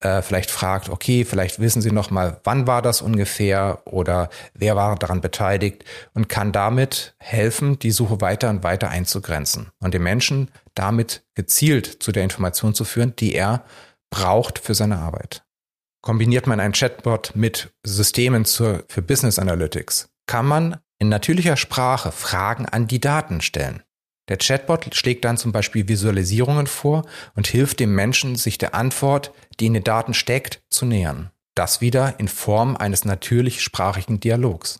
äh, 0.05 0.21
vielleicht 0.21 0.51
fragt, 0.51 0.89
okay, 0.89 1.25
vielleicht 1.25 1.59
wissen 1.59 1.81
Sie 1.81 1.91
noch 1.91 2.11
mal, 2.11 2.39
wann 2.43 2.67
war 2.67 2.83
das 2.83 3.01
ungefähr 3.01 3.81
oder 3.85 4.29
wer 4.53 4.75
war 4.75 4.95
daran 4.97 5.19
beteiligt 5.19 5.83
und 6.13 6.29
kann 6.29 6.51
damit 6.51 7.15
helfen, 7.17 7.79
die 7.79 7.89
Suche 7.89 8.21
weiter 8.21 8.51
und 8.51 8.63
weiter 8.63 8.89
einzugrenzen 8.89 9.71
und 9.79 9.95
den 9.95 10.03
Menschen 10.03 10.51
damit 10.75 11.25
gezielt 11.33 12.03
zu 12.03 12.11
der 12.11 12.23
Information 12.23 12.75
zu 12.75 12.85
führen, 12.85 13.15
die 13.15 13.33
er 13.33 13.65
braucht 14.11 14.59
für 14.59 14.75
seine 14.75 14.99
Arbeit. 14.99 15.43
Kombiniert 16.03 16.45
man 16.45 16.59
ein 16.59 16.73
Chatbot 16.73 17.31
mit 17.33 17.73
Systemen 17.83 18.45
zur, 18.45 18.83
für 18.87 19.01
Business 19.01 19.39
Analytics, 19.39 20.09
kann 20.27 20.45
man 20.45 20.77
in 20.99 21.09
natürlicher 21.09 21.57
Sprache 21.57 22.11
Fragen 22.11 22.67
an 22.67 22.87
die 22.87 23.01
Daten 23.01 23.41
stellen. 23.41 23.81
Der 24.27 24.37
Chatbot 24.37 24.95
schlägt 24.95 25.23
dann 25.23 25.37
zum 25.37 25.51
Beispiel 25.51 25.87
Visualisierungen 25.87 26.67
vor 26.67 27.05
und 27.35 27.47
hilft 27.47 27.79
dem 27.79 27.93
Menschen, 27.93 28.35
sich 28.35 28.57
der 28.57 28.73
Antwort, 28.73 29.31
die 29.59 29.67
in 29.67 29.73
den 29.73 29.83
Daten 29.83 30.13
steckt, 30.13 30.63
zu 30.69 30.85
nähern. 30.85 31.31
Das 31.53 31.79
wieder 31.79 32.19
in 32.19 32.27
Form 32.27 32.75
eines 32.75 33.05
natürlich 33.05 33.61
sprachigen 33.61 34.19
Dialogs. 34.19 34.79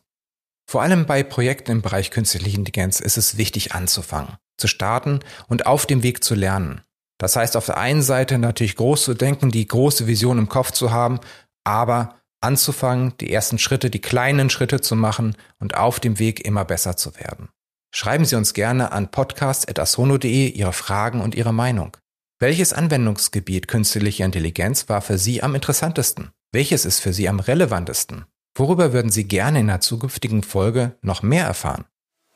Vor 0.67 0.81
allem 0.81 1.05
bei 1.05 1.23
Projekten 1.23 1.71
im 1.71 1.81
Bereich 1.81 2.09
künstliche 2.11 2.57
Intelligenz 2.57 2.99
ist 2.99 3.17
es 3.17 3.37
wichtig 3.37 3.73
anzufangen, 3.73 4.37
zu 4.57 4.67
starten 4.67 5.19
und 5.47 5.67
auf 5.67 5.85
dem 5.85 6.01
Weg 6.01 6.23
zu 6.23 6.33
lernen. 6.33 6.81
Das 7.17 7.35
heißt 7.35 7.55
auf 7.55 7.67
der 7.67 7.77
einen 7.77 8.01
Seite 8.01 8.39
natürlich 8.39 8.75
groß 8.75 9.05
zu 9.05 9.13
denken, 9.13 9.51
die 9.51 9.67
große 9.67 10.07
Vision 10.07 10.39
im 10.39 10.49
Kopf 10.49 10.71
zu 10.71 10.91
haben, 10.91 11.19
aber 11.63 12.19
anzufangen, 12.41 13.13
die 13.19 13.31
ersten 13.31 13.57
Schritte, 13.57 13.89
die 13.89 14.01
kleinen 14.01 14.49
Schritte 14.49 14.81
zu 14.81 14.95
machen 14.95 15.37
und 15.59 15.75
auf 15.75 15.99
dem 15.99 16.19
Weg 16.19 16.45
immer 16.45 16.65
besser 16.65 16.97
zu 16.97 17.15
werden. 17.15 17.49
Schreiben 17.97 18.25
Sie 18.25 18.35
uns 18.35 18.53
gerne 18.53 18.91
an 18.91 19.09
podcast.asono.de 19.09 20.49
Ihre 20.49 20.73
Fragen 20.73 21.21
und 21.21 21.33
Ihre 21.33 21.53
Meinung. 21.53 21.95
Welches 22.39 22.73
Anwendungsgebiet 22.73 23.69
künstliche 23.69 24.25
Intelligenz 24.25 24.89
war 24.89 24.99
für 24.99 25.17
Sie 25.17 25.41
am 25.41 25.55
interessantesten? 25.55 26.31
Welches 26.51 26.83
ist 26.83 26.99
für 26.99 27.13
Sie 27.13 27.29
am 27.29 27.39
relevantesten? 27.39 28.25
Worüber 28.53 28.91
würden 28.91 29.11
Sie 29.11 29.29
gerne 29.29 29.61
in 29.61 29.69
einer 29.69 29.79
zukünftigen 29.79 30.43
Folge 30.43 30.97
noch 31.01 31.23
mehr 31.23 31.45
erfahren? 31.45 31.85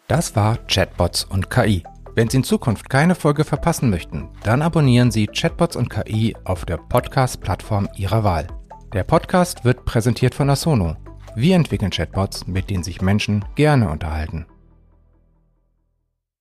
Das 0.08 0.34
war 0.34 0.66
Chatbots 0.68 1.26
und 1.26 1.50
KI. 1.50 1.84
Wenn 2.16 2.30
Sie 2.30 2.38
in 2.38 2.46
Zukunft 2.46 2.90
keine 2.90 3.16
Folge 3.16 3.44
verpassen 3.44 3.90
möchten, 3.90 4.30
dann 4.44 4.62
abonnieren 4.62 5.12
Sie 5.12 5.28
Chatbots 5.28 5.76
und 5.76 5.90
KI 5.90 6.38
auf 6.46 6.64
der 6.64 6.78
Podcast-Plattform 6.78 7.90
Ihrer 7.98 8.24
Wahl. 8.24 8.48
Der 8.94 9.04
Podcast 9.04 9.66
wird 9.66 9.84
präsentiert 9.84 10.36
von 10.36 10.50
Asono. 10.50 10.96
Wir 11.36 11.58
entwickeln 11.58 11.92
Chatbots, 11.92 12.48
mit 12.48 12.70
denen 12.70 12.86
sich 12.86 13.02
Menschen 13.02 13.44
gerne 13.56 13.90
unterhalten. 13.90 14.46